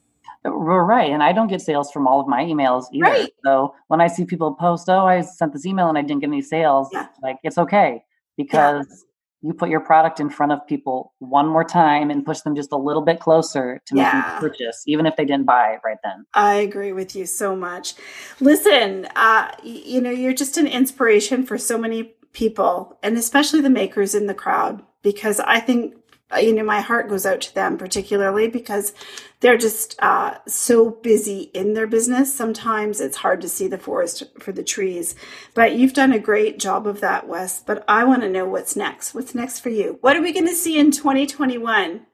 Right. 0.42 1.11
And 1.11 1.22
I 1.22 1.33
don't 1.33 1.48
get 1.48 1.61
sales 1.61 1.92
from 1.92 2.06
all 2.06 2.18
of 2.18 2.26
my 2.26 2.42
emails 2.42 2.87
either. 2.92 3.04
Right. 3.04 3.30
So 3.44 3.74
when 3.88 4.00
I 4.00 4.06
see 4.06 4.24
people 4.24 4.54
post, 4.54 4.88
oh, 4.88 5.04
I 5.04 5.20
sent 5.20 5.52
this 5.52 5.66
email 5.66 5.90
and 5.90 5.98
I 5.98 6.02
didn't 6.02 6.20
get 6.20 6.28
any 6.28 6.40
sales, 6.40 6.88
yeah. 6.92 7.09
like 7.22 7.37
it's 7.42 7.59
okay 7.59 8.04
because 8.38 9.04
you 9.42 9.55
put 9.55 9.70
your 9.70 9.81
product 9.81 10.20
in 10.20 10.29
front 10.29 10.53
of 10.53 10.66
people 10.66 11.12
one 11.18 11.48
more 11.48 11.64
time 11.64 12.11
and 12.11 12.24
push 12.24 12.40
them 12.40 12.55
just 12.55 12.72
a 12.72 12.76
little 12.76 13.03
bit 13.03 13.20
closer 13.20 13.81
to 13.87 13.96
yeah. 13.96 14.03
make 14.03 14.12
them 14.12 14.40
purchase, 14.40 14.83
even 14.87 15.07
if 15.07 15.16
they 15.16 15.24
didn't 15.24 15.46
buy 15.46 15.79
right 15.85 15.96
then. 16.05 16.26
I 16.35 16.55
agree 16.55 16.92
with 16.92 17.16
you 17.16 17.26
so 17.26 17.57
much. 17.57 17.94
Listen, 18.40 19.07
uh, 19.16 19.50
you 19.62 20.00
know, 20.00 20.11
you're 20.11 20.35
just 20.35 20.59
an 20.59 20.66
inspiration 20.66 21.46
for 21.46 21.57
so 21.57 21.79
many 21.79 22.14
people, 22.33 22.98
and 23.03 23.16
especially 23.16 23.61
the 23.61 23.70
makers 23.70 24.14
in 24.14 24.26
the 24.26 24.35
crowd, 24.35 24.83
because 25.03 25.40
I 25.40 25.61
think 25.61 25.94
you 26.38 26.53
know, 26.53 26.64
my 26.64 26.81
heart 26.81 27.09
goes 27.09 27.27
out 27.27 27.40
to 27.43 27.55
them 27.55 27.79
particularly 27.79 28.49
because 28.49 28.93
they're 29.40 29.59
just 29.59 29.97
uh, 30.01 30.35
so 30.47 30.90
busy 30.90 31.51
in 31.55 31.75
their 31.75 31.87
business. 31.87 32.35
Sometimes 32.35 33.01
it's 33.01 33.16
hard 33.16 33.40
to 33.40 33.49
see 33.49 33.66
the 33.66 33.79
forest 33.79 34.23
for 34.38 34.53
the 34.53 34.62
trees. 34.62 35.14
But 35.55 35.73
you've 35.73 35.95
done 35.95 36.12
a 36.12 36.19
great 36.19 36.59
job 36.59 36.87
of 36.87 37.01
that, 37.01 37.27
Wes. 37.27 37.62
But 37.62 37.85
I 37.88 38.05
want 38.05 38.23
to 38.23 38.29
know 38.29 38.47
what's 38.47 38.77
next. 38.77 39.14
What's 39.14 39.35
next 39.35 39.61
for 39.61 39.71
you? 39.71 39.99
What 40.03 40.16
are 40.16 40.23
we 40.23 40.33
going 40.33 40.47
to 40.47 40.55
see 40.55 40.79
in 40.79 40.90
2021? 40.90 42.07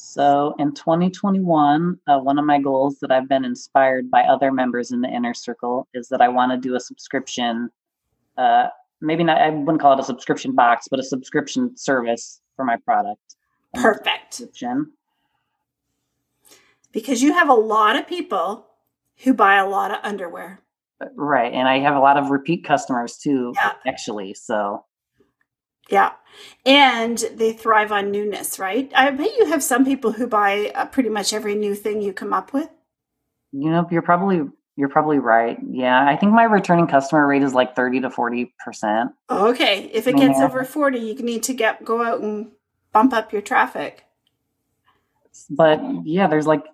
So 0.00 0.54
in 0.60 0.74
2021, 0.74 1.98
uh, 2.06 2.18
one 2.20 2.38
of 2.38 2.44
my 2.44 2.60
goals 2.60 3.00
that 3.00 3.10
I've 3.10 3.28
been 3.28 3.44
inspired 3.44 4.08
by 4.08 4.22
other 4.22 4.52
members 4.52 4.92
in 4.92 5.00
the 5.00 5.08
inner 5.08 5.34
circle 5.34 5.88
is 5.92 6.06
that 6.10 6.20
I 6.20 6.28
want 6.28 6.52
to 6.52 6.56
do 6.56 6.76
a 6.76 6.80
subscription. 6.80 7.68
Uh, 8.36 8.68
maybe 9.00 9.24
not, 9.24 9.40
I 9.40 9.50
wouldn't 9.50 9.80
call 9.80 9.94
it 9.94 10.00
a 10.00 10.04
subscription 10.04 10.54
box, 10.54 10.86
but 10.88 11.00
a 11.00 11.02
subscription 11.02 11.76
service 11.76 12.40
for 12.54 12.64
my 12.64 12.76
product. 12.76 13.34
Perfect. 13.82 14.34
Subscription. 14.34 14.92
Because 16.92 17.22
you 17.22 17.32
have 17.34 17.48
a 17.48 17.54
lot 17.54 17.96
of 17.96 18.06
people 18.06 18.66
who 19.24 19.34
buy 19.34 19.56
a 19.56 19.68
lot 19.68 19.90
of 19.90 19.98
underwear. 20.02 20.60
Right. 21.14 21.52
And 21.52 21.68
I 21.68 21.78
have 21.80 21.94
a 21.96 22.00
lot 22.00 22.16
of 22.16 22.30
repeat 22.30 22.64
customers 22.64 23.16
too, 23.18 23.52
Yeah. 23.56 23.72
actually. 23.86 24.34
So 24.34 24.84
Yeah. 25.90 26.12
And 26.66 27.18
they 27.34 27.52
thrive 27.52 27.92
on 27.92 28.10
newness, 28.10 28.58
right? 28.58 28.90
I 28.94 29.10
bet 29.10 29.36
you 29.38 29.46
have 29.46 29.62
some 29.62 29.84
people 29.84 30.12
who 30.12 30.26
buy 30.26 30.70
uh, 30.74 30.86
pretty 30.86 31.08
much 31.08 31.32
every 31.32 31.54
new 31.54 31.74
thing 31.74 32.02
you 32.02 32.12
come 32.12 32.32
up 32.32 32.52
with. 32.52 32.68
You 33.52 33.70
know, 33.70 33.86
you're 33.90 34.02
probably 34.02 34.42
you're 34.76 34.88
probably 34.90 35.18
right. 35.18 35.58
Yeah, 35.68 36.06
I 36.06 36.14
think 36.16 36.32
my 36.32 36.44
returning 36.44 36.86
customer 36.86 37.26
rate 37.26 37.42
is 37.42 37.52
like 37.52 37.74
30 37.74 38.02
to 38.02 38.10
40 38.10 38.54
percent. 38.64 39.10
Okay. 39.30 39.90
If 39.92 40.06
it 40.06 40.16
gets 40.16 40.38
Yeah. 40.38 40.44
over 40.44 40.62
40, 40.64 40.98
you 40.98 41.14
need 41.16 41.42
to 41.44 41.54
get 41.54 41.84
go 41.84 42.02
out 42.02 42.20
and 42.20 42.52
bump 42.92 43.12
up 43.12 43.32
your 43.32 43.42
traffic. 43.42 44.04
But 45.50 45.80
yeah, 46.04 46.26
there's 46.26 46.46
like 46.46 46.64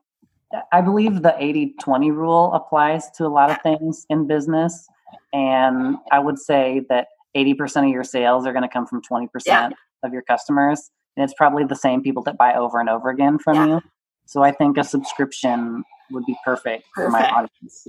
I 0.73 0.81
believe 0.81 1.23
the 1.23 1.35
80-20 1.41 2.15
rule 2.15 2.53
applies 2.55 3.11
to 3.13 3.27
a 3.27 3.29
lot 3.29 3.51
of 3.51 3.61
things 3.63 4.07
in 4.09 4.27
business. 4.27 4.87
And 5.33 5.97
I 6.13 6.21
would 6.21 6.39
say 6.39 6.83
that 6.89 7.09
80% 7.37 7.85
of 7.85 7.91
your 7.91 8.05
sales 8.05 8.47
are 8.47 8.53
going 8.53 8.63
to 8.63 8.69
come 8.69 8.87
from 8.87 9.03
20% 9.03 9.29
Yeah. 9.47 9.71
of 10.05 10.13
your 10.13 10.23
customers. 10.23 10.91
And 11.17 11.25
it's 11.25 11.35
probably 11.35 11.65
the 11.65 11.75
same 11.77 12.03
people 12.03 12.23
that 12.25 12.37
buy 12.39 12.55
over 12.55 12.79
and 12.79 12.89
over 12.89 13.11
again 13.11 13.39
from 13.39 13.57
Yeah. 13.57 13.67
you. 13.67 13.81
So 14.27 14.43
I 14.43 14.53
think 14.53 14.79
a 14.79 14.85
subscription 14.85 15.85
would 16.13 16.25
be 16.25 16.37
perfect, 16.45 16.87
for 16.95 17.11
my 17.11 17.29
audience. 17.29 17.89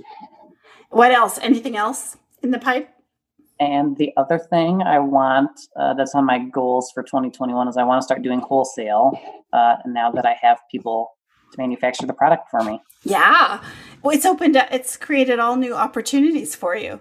What 0.90 1.12
else? 1.12 1.38
Anything 1.38 1.76
else 1.76 2.16
in 2.42 2.50
the 2.50 2.58
pipe? 2.58 2.90
And 3.58 3.96
the 3.96 4.12
other 4.16 4.38
thing 4.38 4.82
I 4.82 4.98
want 4.98 5.50
uh, 5.78 5.94
that's 5.94 6.14
on 6.14 6.26
my 6.26 6.38
goals 6.38 6.90
for 6.92 7.02
2021 7.02 7.68
is 7.68 7.76
I 7.76 7.84
want 7.84 8.00
to 8.00 8.04
start 8.04 8.22
doing 8.22 8.40
wholesale. 8.40 9.18
Uh, 9.52 9.76
now 9.86 10.10
that 10.10 10.26
I 10.26 10.36
have 10.42 10.58
people 10.70 11.12
to 11.52 11.58
manufacture 11.58 12.06
the 12.06 12.12
product 12.12 12.50
for 12.50 12.62
me. 12.62 12.80
Yeah. 13.04 13.62
Well, 14.02 14.14
it's 14.14 14.26
opened 14.26 14.56
up, 14.56 14.68
it's 14.70 14.96
created 14.96 15.38
all 15.38 15.56
new 15.56 15.74
opportunities 15.74 16.54
for 16.54 16.76
you. 16.76 17.00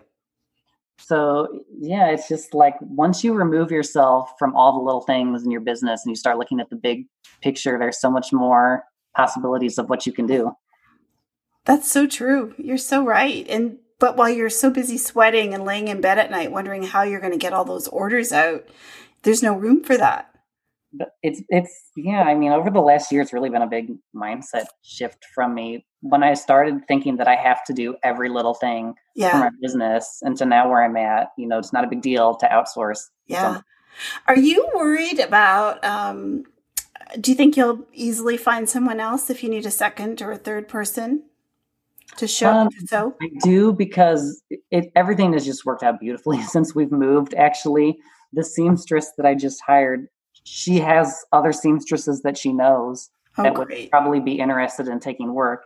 So 0.98 1.64
yeah, 1.78 2.08
it's 2.08 2.30
just 2.30 2.54
like 2.54 2.76
once 2.80 3.24
you 3.24 3.34
remove 3.34 3.70
yourself 3.70 4.32
from 4.40 4.56
all 4.56 4.74
the 4.74 4.80
little 4.80 5.02
things 5.02 5.44
in 5.44 5.52
your 5.52 5.62
business 5.62 6.04
and 6.06 6.12
you 6.12 6.16
start 6.16 6.38
looking 6.38 6.60
at 6.60 6.70
the 6.70 6.78
big 6.78 7.06
picture, 7.42 7.78
there's 7.78 8.00
so 8.00 8.10
much 8.10 8.32
more 8.32 8.84
possibilities 9.16 9.78
of 9.78 9.90
what 9.90 10.06
you 10.06 10.14
can 10.14 10.26
do. 10.26 10.54
That's 11.66 11.92
so 11.92 12.08
true. 12.08 12.54
You're 12.58 12.78
so 12.78 13.04
right. 13.04 13.46
And 13.50 13.78
but 14.00 14.18
while 14.18 14.30
you're 14.30 14.50
so 14.50 14.70
busy 14.70 14.98
sweating 14.98 15.54
and 15.54 15.64
laying 15.64 15.88
in 15.88 16.02
bed 16.02 16.18
at 16.18 16.32
night 16.32 16.52
wondering 16.52 16.84
how 16.84 17.04
you're 17.04 17.22
going 17.22 17.32
to 17.32 17.38
get 17.38 17.54
all 17.54 17.66
those 17.66 17.88
orders 17.88 18.32
out, 18.32 18.68
there's 19.24 19.44
no 19.44 19.56
room 19.56 19.84
for 19.84 19.98
that. 19.98 20.32
But 20.94 21.10
it's 21.22 21.42
it's 21.50 21.74
yeah, 21.98 22.22
I 22.22 22.36
mean, 22.36 22.52
over 22.52 22.70
the 22.70 22.80
last 22.80 23.12
year, 23.12 23.22
it's 23.22 23.34
really 23.34 23.50
been 23.50 23.62
a 23.62 23.68
big 23.68 23.92
mindset 24.16 24.66
shift 24.82 25.26
from 25.34 25.54
me. 25.54 25.86
When 26.02 26.24
I 26.24 26.36
started 26.36 26.88
thinking 26.88 27.18
that 27.18 27.28
I 27.28 27.36
have 27.36 27.64
to 27.66 27.74
do 27.74 27.96
every 28.02 28.30
little 28.30 28.54
thing 28.54 28.94
for 29.20 29.38
my 29.38 29.50
business, 29.62 30.20
and 30.22 30.38
to 30.38 30.46
now 30.46 30.70
where 30.70 30.84
I'm 30.84 30.96
at, 30.96 31.30
you 31.38 31.48
know, 31.48 31.60
it's 31.60 31.74
not 31.74 31.84
a 31.84 31.88
big 31.88 32.02
deal 32.02 32.36
to 32.36 32.48
outsource. 32.48 33.02
Yeah. 33.28 33.60
Are 34.28 34.38
you 34.38 34.70
worried 34.74 35.20
about 35.20 35.84
um 35.84 36.46
do 37.20 37.32
you 37.32 37.38
think 37.38 37.58
you'll 37.58 37.86
easily 37.94 38.38
find 38.38 38.70
someone 38.70 39.00
else 39.00 39.30
if 39.30 39.44
you 39.44 39.50
need 39.50 39.66
a 39.66 39.72
second 39.72 40.22
or 40.22 40.32
a 40.32 40.38
third 40.38 40.68
person 40.68 41.24
to 42.18 42.28
show 42.28 42.50
Um, 42.50 42.70
so? 42.88 43.16
I 43.22 43.30
do 43.44 43.74
because 43.74 44.42
it 44.72 44.92
everything 44.96 45.34
has 45.34 45.46
just 45.46 45.66
worked 45.66 45.84
out 45.84 46.00
beautifully 46.00 46.42
since 46.56 46.76
we've 46.76 46.92
moved. 46.92 47.34
Actually, 47.34 47.98
the 48.34 48.44
seamstress 48.44 49.12
that 49.18 49.26
I 49.26 49.36
just 49.36 49.62
hired, 49.66 50.08
she 50.44 50.80
has 50.80 51.24
other 51.32 51.52
seamstresses 51.52 52.22
that 52.22 52.38
she 52.38 52.54
knows 52.54 53.10
Oh 53.38 53.44
that 53.44 53.58
would 53.58 53.74
probably 53.92 54.20
be 54.20 54.40
interested 54.40 54.88
in 54.88 55.00
taking 55.00 55.34
work. 55.34 55.64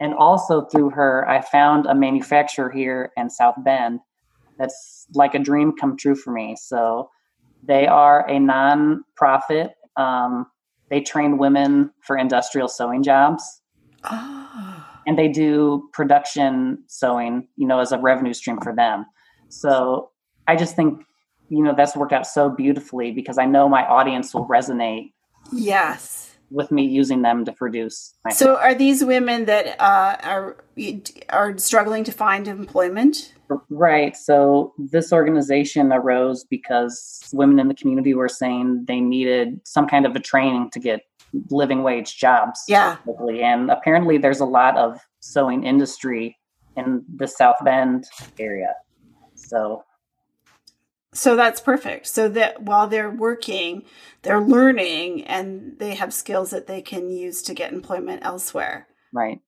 And 0.00 0.14
also 0.14 0.62
through 0.62 0.90
her, 0.90 1.28
I 1.28 1.40
found 1.40 1.86
a 1.86 1.94
manufacturer 1.94 2.70
here 2.70 3.12
in 3.16 3.30
South 3.30 3.54
Bend 3.58 4.00
that's 4.58 5.06
like 5.14 5.34
a 5.34 5.38
dream 5.38 5.72
come 5.78 5.96
true 5.96 6.16
for 6.16 6.32
me. 6.32 6.56
So 6.60 7.10
they 7.62 7.86
are 7.86 8.28
a 8.28 8.38
non-profit. 8.40 9.72
Um, 9.96 10.46
they 10.90 11.00
train 11.00 11.38
women 11.38 11.90
for 12.02 12.16
industrial 12.16 12.68
sewing 12.68 13.02
jobs 13.02 13.60
Oh. 14.04 14.37
And 15.08 15.18
they 15.18 15.26
do 15.26 15.88
production 15.94 16.84
sewing, 16.86 17.48
you 17.56 17.66
know, 17.66 17.80
as 17.80 17.92
a 17.92 17.98
revenue 17.98 18.34
stream 18.34 18.58
for 18.62 18.76
them. 18.76 19.06
So 19.48 20.10
I 20.46 20.54
just 20.54 20.76
think, 20.76 21.02
you 21.48 21.62
know, 21.64 21.74
that's 21.74 21.96
worked 21.96 22.12
out 22.12 22.26
so 22.26 22.50
beautifully 22.50 23.10
because 23.10 23.38
I 23.38 23.46
know 23.46 23.70
my 23.70 23.86
audience 23.86 24.34
will 24.34 24.46
resonate 24.46 25.12
Yes. 25.50 26.36
with 26.50 26.70
me 26.70 26.84
using 26.84 27.22
them 27.22 27.46
to 27.46 27.52
produce. 27.52 28.12
My 28.26 28.32
So 28.32 28.58
are 28.58 28.74
these 28.74 29.02
women 29.02 29.46
that 29.46 29.80
uh, 29.80 30.16
are 30.22 30.56
are 31.30 31.56
struggling 31.56 32.04
to 32.04 32.12
find 32.12 32.46
employment? 32.46 33.32
Right. 33.70 34.14
So 34.14 34.74
this 34.76 35.10
organization 35.10 35.90
arose 35.90 36.44
because 36.44 37.22
women 37.32 37.58
in 37.58 37.68
the 37.68 37.74
community 37.74 38.12
were 38.12 38.28
saying 38.28 38.84
they 38.86 39.00
needed 39.00 39.58
some 39.64 39.88
kind 39.88 40.04
of 40.04 40.14
a 40.14 40.20
training 40.20 40.68
to 40.72 40.80
get 40.80 41.00
living 41.50 41.82
wage 41.82 42.16
jobs. 42.16 42.62
Yeah. 42.68 42.96
And 43.06 43.70
apparently 43.70 44.18
there's 44.18 44.40
a 44.40 44.44
lot 44.46 44.76
of 44.76 44.98
sewing 45.20 45.64
industry 45.64 46.36
in 46.76 47.04
the 47.16 47.26
South 47.26 47.56
Bend 47.64 48.04
area. 48.38 48.74
So 49.34 49.84
So 51.12 51.36
that's 51.36 51.60
perfect. 51.60 52.06
So 52.06 52.28
that 52.28 52.62
while 52.62 52.86
they're 52.86 53.10
working, 53.10 53.84
they're 54.22 54.40
learning 54.40 55.24
and 55.24 55.78
they 55.78 55.94
have 55.94 56.12
skills 56.12 56.50
that 56.50 56.66
they 56.66 56.82
can 56.82 57.08
use 57.10 57.42
to 57.42 57.54
get 57.54 57.72
employment 57.72 58.24
elsewhere. 58.24 58.86
right. 59.12 59.40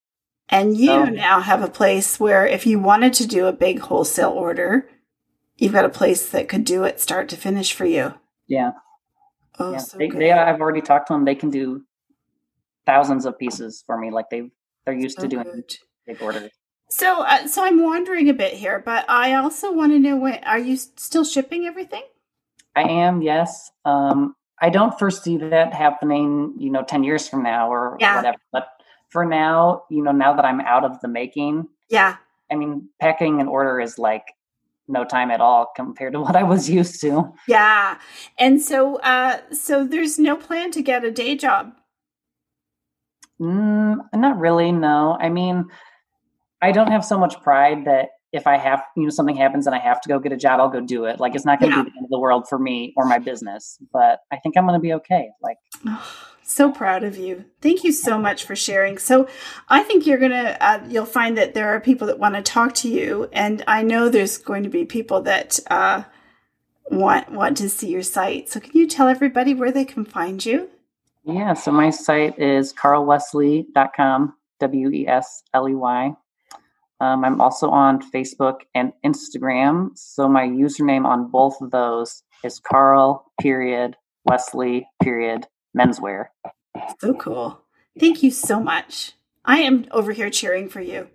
And 0.53 0.77
you 0.77 0.87
So- 0.89 1.05
now 1.05 1.39
have 1.41 1.63
a 1.63 1.69
place 1.69 2.19
where 2.19 2.45
if 2.45 2.67
you 2.67 2.81
wanted 2.81 3.15
to 3.15 3.27
do 3.27 3.47
a 3.47 3.53
big 3.53 3.79
wholesale 3.79 4.31
order, 4.33 4.89
you've 5.57 5.75
got 5.75 5.85
a 5.85 5.89
place 5.91 6.29
that 6.31 6.49
could 6.49 6.65
do 6.65 6.83
it 6.83 6.99
start 7.01 7.29
to 7.29 7.37
finish 7.37 7.73
for 7.73 7.85
you. 7.85 8.15
Yeah. 8.49 8.73
Oh, 9.61 9.73
yeah. 9.73 9.79
so 9.79 9.99
they, 9.99 10.09
they 10.09 10.33
I've 10.33 10.61
already 10.61 10.81
talked 10.81 11.09
to 11.09 11.13
them. 11.13 11.25
They 11.25 11.35
can 11.35 11.51
do 11.51 11.83
thousands 12.87 13.27
of 13.27 13.39
pieces 13.39 13.83
for 13.87 13.97
me. 13.99 14.11
Like 14.11 14.31
they 14.31 14.51
they're 14.85 14.95
used 14.95 15.17
So 15.17 15.23
to 15.23 15.29
doing 15.29 15.45
good. 15.45 15.75
big 16.07 16.23
orders. 16.23 16.51
So, 16.89 17.23
uh, 17.23 17.47
so 17.47 17.65
I'm 17.65 17.83
wandering 17.85 18.29
a 18.31 18.35
bit 18.35 18.53
here, 18.55 18.83
but 18.85 19.09
I 19.09 19.35
also 19.35 19.73
want 19.73 19.93
to 19.93 19.99
know 20.01 20.17
when 20.17 20.43
are 20.43 20.59
you 20.59 20.77
still 20.77 21.23
shipping 21.25 21.67
everything? 21.67 22.03
I 22.75 22.83
am, 22.83 23.23
yes. 23.23 23.71
Um, 23.85 24.35
I 24.61 24.71
don't 24.71 24.99
foresee 24.99 25.37
that 25.37 25.73
happening, 25.73 26.55
you 26.59 26.69
know, 26.71 26.83
10 26.83 27.05
years 27.05 27.29
from 27.29 27.45
now 27.45 27.71
or 27.71 27.97
Yeah. 28.01 28.17
whatever. 28.17 28.39
But 28.53 28.69
for 29.09 29.25
now, 29.25 29.85
you 29.89 30.03
know, 30.03 30.11
now 30.11 30.35
that 30.35 30.45
I'm 30.45 30.61
out 30.63 30.85
of 30.85 31.01
the 31.01 31.07
making, 31.09 31.69
Yeah. 31.89 32.17
I 32.51 32.57
mean, 32.57 32.89
packing 33.01 33.41
an 33.41 33.47
order 33.47 33.81
is 33.81 33.97
like 33.99 34.25
no 34.91 35.05
time 35.05 35.31
at 35.31 35.41
all 35.41 35.71
compared 35.77 36.13
to 36.15 36.21
what 36.21 36.37
I 36.37 36.43
was 36.43 36.69
used 36.81 37.01
to. 37.03 37.33
Yeah. 37.49 37.99
And 38.39 38.61
so, 38.61 38.97
uh, 39.01 39.39
so 39.53 39.85
there's 39.85 40.19
no 40.19 40.37
plan 40.37 40.71
to 40.73 40.83
get 40.83 41.05
a 41.05 41.11
day 41.11 41.37
job. 41.37 41.73
Mm, 43.41 43.99
not 44.15 44.39
really, 44.39 44.71
no. 44.73 45.17
I 45.19 45.29
mean, 45.31 45.65
I 46.61 46.73
don't 46.73 46.91
have 46.91 47.05
so 47.05 47.19
much 47.19 47.41
pride 47.41 47.87
that 47.87 48.11
if 48.33 48.47
I 48.47 48.59
have, 48.59 48.83
you 48.97 49.05
know, 49.05 49.09
something 49.11 49.35
happens 49.37 49.67
and 49.67 49.75
I 49.75 49.79
have 49.79 50.01
to 50.03 50.09
go 50.09 50.19
get 50.19 50.31
a 50.33 50.37
job, 50.37 50.61
I'll 50.61 50.69
go 50.69 50.81
do 50.81 51.07
it. 51.07 51.19
Like, 51.19 51.35
it's 51.35 51.45
not 51.47 51.59
going 51.59 51.73
to 51.73 51.79
Yeah. 51.79 51.85
be 51.85 51.91
the 51.91 51.97
end 51.97 52.05
of 52.05 52.11
the 52.11 52.19
world 52.19 52.49
for 52.49 52.59
me 52.59 52.93
or 52.97 53.07
my 53.07 53.19
business, 53.19 53.79
but 53.93 54.21
I 54.31 54.37
think 54.37 54.57
I'm 54.57 54.67
going 54.67 54.79
to 54.79 54.83
be 54.83 54.93
okay. 54.95 55.31
Like, 55.43 55.57
So 56.51 56.73
proud 56.73 57.05
of 57.05 57.17
you. 57.17 57.45
Thank 57.61 57.85
you 57.85 57.93
so 57.93 58.19
much 58.19 58.43
for 58.43 58.57
sharing. 58.57 58.99
So, 58.99 59.29
I 59.69 59.85
think 59.85 60.05
you're 60.05 60.19
to, 60.19 60.61
uh, 60.61 60.83
you'll 60.89 61.07
find 61.07 61.39
that 61.39 61.55
there 61.55 61.69
are 61.69 61.79
people 61.79 62.09
that 62.09 62.19
want 62.19 62.35
to 62.35 62.43
talk 62.43 62.75
to 62.77 62.89
you. 62.89 63.29
And 63.33 63.63
I 63.69 63.85
know 63.85 64.09
there's 64.09 64.37
going 64.37 64.65
to 64.65 64.69
be 64.69 64.85
people 64.85 65.23
that, 65.23 65.61
uh, 65.71 66.03
want, 66.91 67.31
want 67.31 67.57
to 67.59 67.69
see 67.69 67.91
your 67.91 68.03
site. 68.03 68.49
So 68.49 68.59
can 68.59 68.73
you 68.75 68.89
tell 68.89 69.07
everybody 69.07 69.55
where 69.55 69.71
they 69.71 69.85
can 69.85 70.05
find 70.05 70.45
you? 70.45 70.69
Yeah, 71.23 71.55
so 71.55 71.71
my 71.71 71.91
site 71.91 72.37
is 72.37 72.75
carlwesley.com, 72.75 74.35
W 74.59 74.91
E 74.91 75.07
S 75.07 75.45
L 75.55 75.69
E 75.69 75.75
Y. 75.77 76.13
Um, 76.99 77.25
I'm 77.25 77.41
also 77.41 77.71
on 77.71 78.03
Facebook 78.11 78.63
and 78.75 78.93
Instagram. 79.07 79.97
So 79.97 80.29
my 80.29 80.49
username 80.49 81.07
on 81.07 81.31
both 81.31 81.61
of 81.61 81.71
those 81.71 82.25
is 82.43 82.59
Carl 82.59 83.31
period 83.41 83.97
Wesley 84.25 84.89
period 85.01 85.47
menswear. 85.77 86.27
So 86.99 87.15
cool. 87.15 87.63
Thank 87.99 88.23
you 88.23 88.31
so 88.31 88.61
much. 88.61 89.13
I 89.45 89.61
am 89.61 89.87
over 89.91 90.13
here 90.13 90.31
cheering 90.31 90.69
for 90.69 90.81
you. 90.81 91.09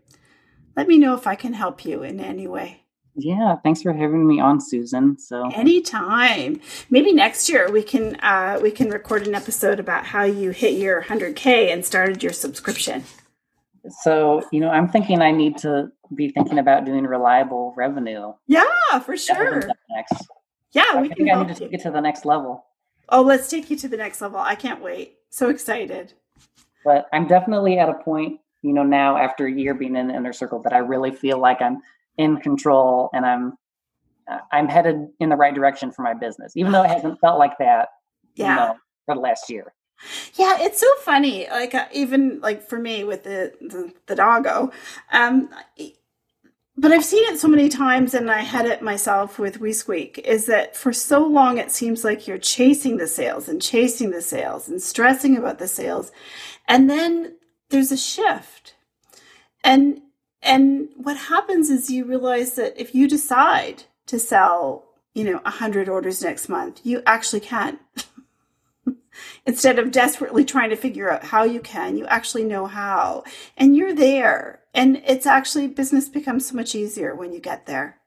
Let 0.75 0.87
me 0.87 0.97
know 0.97 1.13
if 1.15 1.25
I 1.25 1.35
can 1.35 1.53
help 1.53 1.85
you 1.85 2.03
in 2.03 2.19
any 2.19 2.47
way. 2.47 2.81
Yeah, 3.17 3.55
thanks 3.63 3.81
for 3.81 3.93
having 3.93 4.27
me 4.27 4.41
on, 4.41 4.59
Susan. 4.59 5.17
So 5.17 5.49
anytime, 5.51 6.59
maybe 6.89 7.13
next 7.13 7.47
year 7.47 7.71
we 7.71 7.81
can 7.81 8.15
uh, 8.17 8.59
we 8.61 8.71
can 8.71 8.89
record 8.89 9.25
an 9.25 9.35
episode 9.35 9.79
about 9.79 10.05
how 10.05 10.23
you 10.23 10.51
hit 10.51 10.77
your 10.77 11.01
100k 11.01 11.71
and 11.71 11.85
started 11.85 12.21
your 12.21 12.33
subscription. 12.33 13.05
So 14.01 14.43
you 14.51 14.59
know, 14.59 14.69
I'm 14.69 14.89
thinking 14.89 15.21
I 15.21 15.31
need 15.31 15.57
to 15.59 15.91
be 16.13 16.29
thinking 16.29 16.59
about 16.59 16.83
doing 16.83 17.05
reliable 17.05 17.73
revenue. 17.77 18.33
Yeah, 18.47 18.99
for 19.05 19.15
sure. 19.15 19.61
Next. 19.89 20.27
Yeah, 20.73 20.83
I 20.91 21.01
we 21.01 21.07
think 21.07 21.19
can 21.19 21.29
I 21.29 21.43
need 21.43 21.55
to 21.55 21.59
take 21.59 21.73
it 21.73 21.81
to 21.83 21.91
the 21.91 22.01
next 22.01 22.25
level. 22.25 22.65
Oh, 23.09 23.21
let's 23.21 23.49
take 23.49 23.69
you 23.69 23.77
to 23.77 23.87
the 23.87 23.97
next 23.97 24.21
level. 24.21 24.39
I 24.39 24.55
can't 24.55 24.81
wait. 24.81 25.17
So 25.29 25.49
excited. 25.49 26.13
But 26.83 27.07
I'm 27.13 27.27
definitely 27.27 27.77
at 27.79 27.89
a 27.89 27.95
point, 27.95 28.39
you 28.61 28.73
know, 28.73 28.83
now 28.83 29.17
after 29.17 29.47
a 29.47 29.51
year 29.51 29.73
being 29.73 29.95
in 29.95 30.07
the 30.07 30.15
inner 30.15 30.33
circle 30.33 30.61
that 30.63 30.73
I 30.73 30.79
really 30.79 31.11
feel 31.11 31.39
like 31.39 31.61
I'm 31.61 31.81
in 32.17 32.37
control 32.37 33.09
and 33.13 33.25
I'm 33.25 33.57
uh, 34.27 34.39
I'm 34.51 34.67
headed 34.67 35.07
in 35.19 35.29
the 35.29 35.35
right 35.35 35.53
direction 35.53 35.91
for 35.91 36.01
my 36.01 36.13
business, 36.13 36.53
even 36.55 36.71
though 36.71 36.83
it 36.83 36.89
hasn't 36.89 37.19
felt 37.19 37.37
like 37.37 37.57
that, 37.59 37.89
yeah. 38.35 38.49
you 38.49 38.55
know, 38.55 38.75
for 39.05 39.15
the 39.15 39.21
last 39.21 39.49
year. 39.49 39.73
Yeah, 40.33 40.57
it's 40.59 40.79
so 40.79 40.87
funny. 41.01 41.47
Like 41.49 41.73
uh, 41.75 41.85
even 41.93 42.39
like 42.41 42.67
for 42.67 42.79
me 42.79 43.03
with 43.03 43.23
the 43.23 43.53
the, 43.61 43.93
the 44.07 44.15
doggo, 44.15 44.71
um, 45.11 45.49
but 46.77 46.91
I've 46.91 47.05
seen 47.05 47.23
it 47.31 47.39
so 47.39 47.47
many 47.47 47.69
times, 47.69 48.13
and 48.13 48.29
I 48.29 48.41
had 48.41 48.65
it 48.65 48.81
myself 48.81 49.39
with 49.39 49.59
Wee 49.59 49.71
Squeak. 49.73 50.19
Is 50.19 50.45
that 50.47 50.75
for 50.75 50.91
so 50.91 51.25
long 51.25 51.57
it 51.57 51.71
seems 51.71 52.03
like 52.03 52.27
you're 52.27 52.37
chasing 52.37 52.97
the 52.97 53.07
sales 53.07 53.47
and 53.47 53.61
chasing 53.61 54.11
the 54.11 54.21
sales 54.21 54.67
and 54.67 54.81
stressing 54.81 55.37
about 55.37 55.59
the 55.59 55.67
sales, 55.67 56.11
and 56.67 56.89
then 56.89 57.35
there's 57.69 57.91
a 57.91 57.97
shift, 57.97 58.75
and 59.63 60.01
and 60.41 60.89
what 60.95 61.17
happens 61.17 61.69
is 61.69 61.89
you 61.89 62.05
realize 62.05 62.53
that 62.55 62.79
if 62.79 62.93
you 62.93 63.07
decide 63.07 63.83
to 64.07 64.19
sell, 64.19 64.85
you 65.13 65.23
know, 65.23 65.41
a 65.45 65.49
hundred 65.49 65.89
orders 65.89 66.21
next 66.21 66.49
month, 66.49 66.81
you 66.83 67.01
actually 67.05 67.39
can. 67.39 67.79
Instead 69.45 69.79
of 69.79 69.91
desperately 69.91 70.45
trying 70.45 70.69
to 70.69 70.75
figure 70.75 71.11
out 71.11 71.23
how 71.23 71.43
you 71.43 71.59
can, 71.59 71.97
you 71.97 72.05
actually 72.05 72.43
know 72.43 72.65
how, 72.65 73.23
and 73.57 73.75
you're 73.75 73.93
there 73.93 74.61
and 74.75 75.01
it's 75.07 75.25
actually 75.25 75.67
business 75.67 76.09
becomes 76.09 76.47
so 76.47 76.55
much 76.55 76.75
easier 76.75 77.15
when 77.15 77.33
you 77.33 77.39
get 77.39 77.65
there 77.65 77.97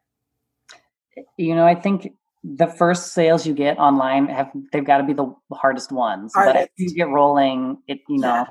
you 1.36 1.54
know 1.54 1.66
i 1.66 1.74
think 1.74 2.12
the 2.44 2.66
first 2.66 3.12
sales 3.12 3.46
you 3.46 3.52
get 3.52 3.78
online 3.78 4.28
have 4.28 4.50
they've 4.72 4.84
got 4.84 4.98
to 4.98 5.04
be 5.04 5.12
the 5.12 5.34
hardest 5.52 5.90
ones 5.90 6.32
hardest. 6.34 6.54
but 6.54 6.62
if 6.62 6.70
you 6.76 6.94
get 6.94 7.08
rolling 7.08 7.78
it 7.88 7.98
you 8.08 8.18
know 8.18 8.28
yeah. 8.28 8.46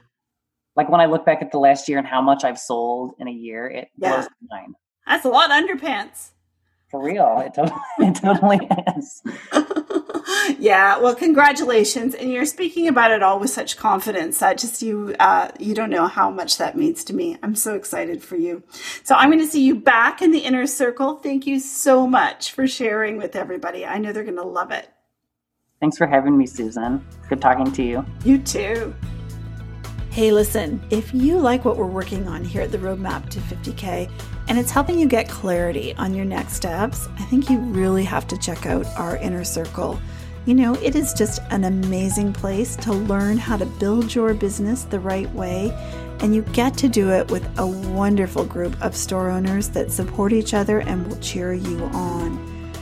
like 0.75 0.89
when 0.89 0.99
i 0.99 1.05
look 1.05 1.25
back 1.25 1.41
at 1.41 1.51
the 1.51 1.59
last 1.59 1.87
year 1.87 1.97
and 1.97 2.07
how 2.07 2.21
much 2.21 2.43
i've 2.43 2.59
sold 2.59 3.13
in 3.19 3.27
a 3.27 3.31
year 3.31 3.67
it 3.67 3.87
yeah. 3.97 4.15
blows 4.15 4.27
my 4.49 4.57
mind 4.57 4.75
that's 5.05 5.23
a 5.23 5.29
lot 5.29 5.49
of 5.49 5.55
underpants 5.55 6.31
for 6.89 7.01
real 7.01 7.41
it 7.45 7.53
totally, 7.53 7.79
it 7.99 8.15
totally 8.15 8.59
is 8.97 9.21
yeah 10.59 10.97
well 10.99 11.15
congratulations. 11.15 12.15
And 12.15 12.31
you're 12.31 12.45
speaking 12.45 12.87
about 12.87 13.11
it 13.11 13.23
all 13.23 13.39
with 13.39 13.49
such 13.49 13.77
confidence 13.77 14.39
that 14.39 14.57
just 14.57 14.81
you 14.81 15.15
uh, 15.19 15.49
you 15.59 15.73
don't 15.73 15.89
know 15.89 16.07
how 16.07 16.29
much 16.29 16.57
that 16.57 16.77
means 16.77 17.03
to 17.05 17.13
me. 17.13 17.37
I'm 17.43 17.55
so 17.55 17.75
excited 17.75 18.23
for 18.23 18.35
you. 18.35 18.63
So 19.03 19.15
i'm 19.15 19.29
going 19.29 19.43
to 19.43 19.47
see 19.47 19.63
you 19.63 19.75
back 19.75 20.21
in 20.21 20.31
the 20.31 20.39
inner 20.39 20.67
circle. 20.67 21.15
Thank 21.15 21.47
you 21.47 21.59
so 21.59 22.07
much 22.07 22.51
for 22.51 22.67
sharing 22.67 23.17
with 23.17 23.35
everybody. 23.35 23.85
I 23.85 23.97
know 23.97 24.11
they're 24.13 24.23
going 24.23 24.35
to 24.35 24.43
love 24.43 24.71
it. 24.71 24.89
Thanks 25.79 25.97
for 25.97 26.07
having 26.07 26.37
me 26.37 26.47
susan. 26.47 27.05
Good 27.29 27.41
talking 27.41 27.71
to 27.71 27.83
you. 27.83 28.05
You 28.23 28.39
too. 28.39 28.95
Hey, 30.17 30.31
listen, 30.31 30.81
if 30.89 31.13
you 31.13 31.37
like 31.37 31.63
what 31.63 31.77
we're 31.77 31.85
working 31.85 32.27
on 32.27 32.43
here 32.43 32.63
at 32.63 32.71
the 32.71 32.79
Roadmap 32.79 33.29
to 33.29 33.39
50K 33.39 34.09
and 34.47 34.57
it's 34.57 34.71
helping 34.71 34.97
you 34.97 35.07
get 35.07 35.29
clarity 35.29 35.93
on 35.95 36.15
your 36.15 36.25
next 36.25 36.53
steps, 36.53 37.07
I 37.19 37.23
think 37.25 37.51
you 37.51 37.59
really 37.59 38.03
have 38.03 38.25
to 38.29 38.37
check 38.39 38.65
out 38.65 38.87
our 38.97 39.17
inner 39.17 39.43
circle. 39.43 39.99
You 40.47 40.53
know, 40.53 40.75
it 40.75 40.95
is 40.95 41.13
just 41.13 41.41
an 41.49 41.65
amazing 41.65 42.31
place 42.31 42.77
to 42.77 42.93
learn 42.93 43.37
how 43.37 43.57
to 43.57 43.65
build 43.65 44.15
your 44.15 44.33
business 44.33 44.83
the 44.83 44.97
right 44.97 45.29
way, 45.33 45.73
and 46.21 46.33
you 46.33 46.43
get 46.53 46.77
to 46.77 46.87
do 46.87 47.11
it 47.11 47.29
with 47.29 47.45
a 47.59 47.67
wonderful 47.67 48.45
group 48.45 48.81
of 48.81 48.95
store 48.95 49.29
owners 49.29 49.67
that 49.71 49.91
support 49.91 50.31
each 50.31 50.53
other 50.53 50.79
and 50.79 51.05
will 51.05 51.17
cheer 51.17 51.51
you 51.51 51.83
on. 51.87 52.37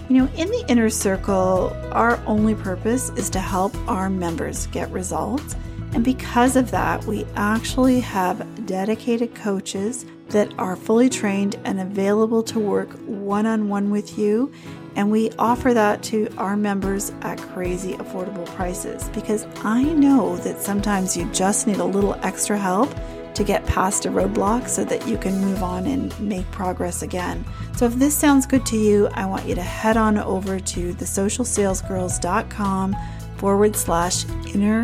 You 0.10 0.17
know, 0.17 0.32
in 0.36 0.51
the 0.51 0.63
inner 0.67 0.91
circle, 0.91 1.75
our 1.91 2.23
only 2.28 2.54
purpose 2.54 3.10
is 3.15 3.32
to 3.32 3.39
help 3.39 3.75
our 3.89 4.12
members 4.12 4.67
get 4.67 4.91
results. 4.91 5.56
And 5.93 6.06
because 6.06 6.56
of 6.56 6.69
that, 6.69 7.04
we 7.06 7.25
actually 7.36 7.99
have 8.01 8.67
dedicated 8.67 9.34
coaches 9.34 10.06
that 10.30 10.54
are 10.60 10.75
fully 10.75 11.10
trained 11.10 11.56
and 11.65 11.82
available 11.82 12.43
to 12.43 12.60
work 12.60 12.91
one 13.08 13.47
on 13.47 13.69
one 13.69 13.89
with 13.89 14.19
you 14.19 14.54
and 14.95 15.12
we 15.12 15.29
offer 15.38 15.73
that 15.73 16.01
to 16.03 16.29
our 16.38 16.55
members 16.55 17.12
at 17.21 17.38
crazy 17.38 17.93
affordable 17.93 18.45
prices 18.47 19.10
because 19.10 19.45
I 19.63 19.84
know 19.84 20.38
that 20.38 20.62
sometimes 20.62 21.17
you 21.17 21.29
just 21.31 21.67
need 21.67 21.77
a 21.77 21.86
little 21.86 22.15
extra 22.23 22.58
help 22.58 22.89
to 23.36 23.43
get 23.43 23.65
past 23.65 24.05
a 24.05 24.10
roadblock 24.10 24.69
so 24.69 24.86
that 24.86 25.05
you 25.08 25.17
can 25.17 25.38
move 25.39 25.62
on 25.62 25.86
and 25.86 26.17
make 26.19 26.49
progress 26.51 27.01
again. 27.01 27.43
So 27.75 27.86
if 27.86 27.95
this 27.95 28.15
sounds 28.15 28.45
good 28.45 28.65
to 28.67 28.77
you, 28.77 29.10
I 29.13 29.25
want 29.25 29.45
you 29.45 29.55
to 29.55 29.62
head 29.62 29.97
on 29.97 30.17
over 30.17 30.58
to 30.60 30.93
thesocialsalesgirls.com 30.93 32.95
forward 33.38 33.75
slash 33.75 34.25
inner 34.53 34.84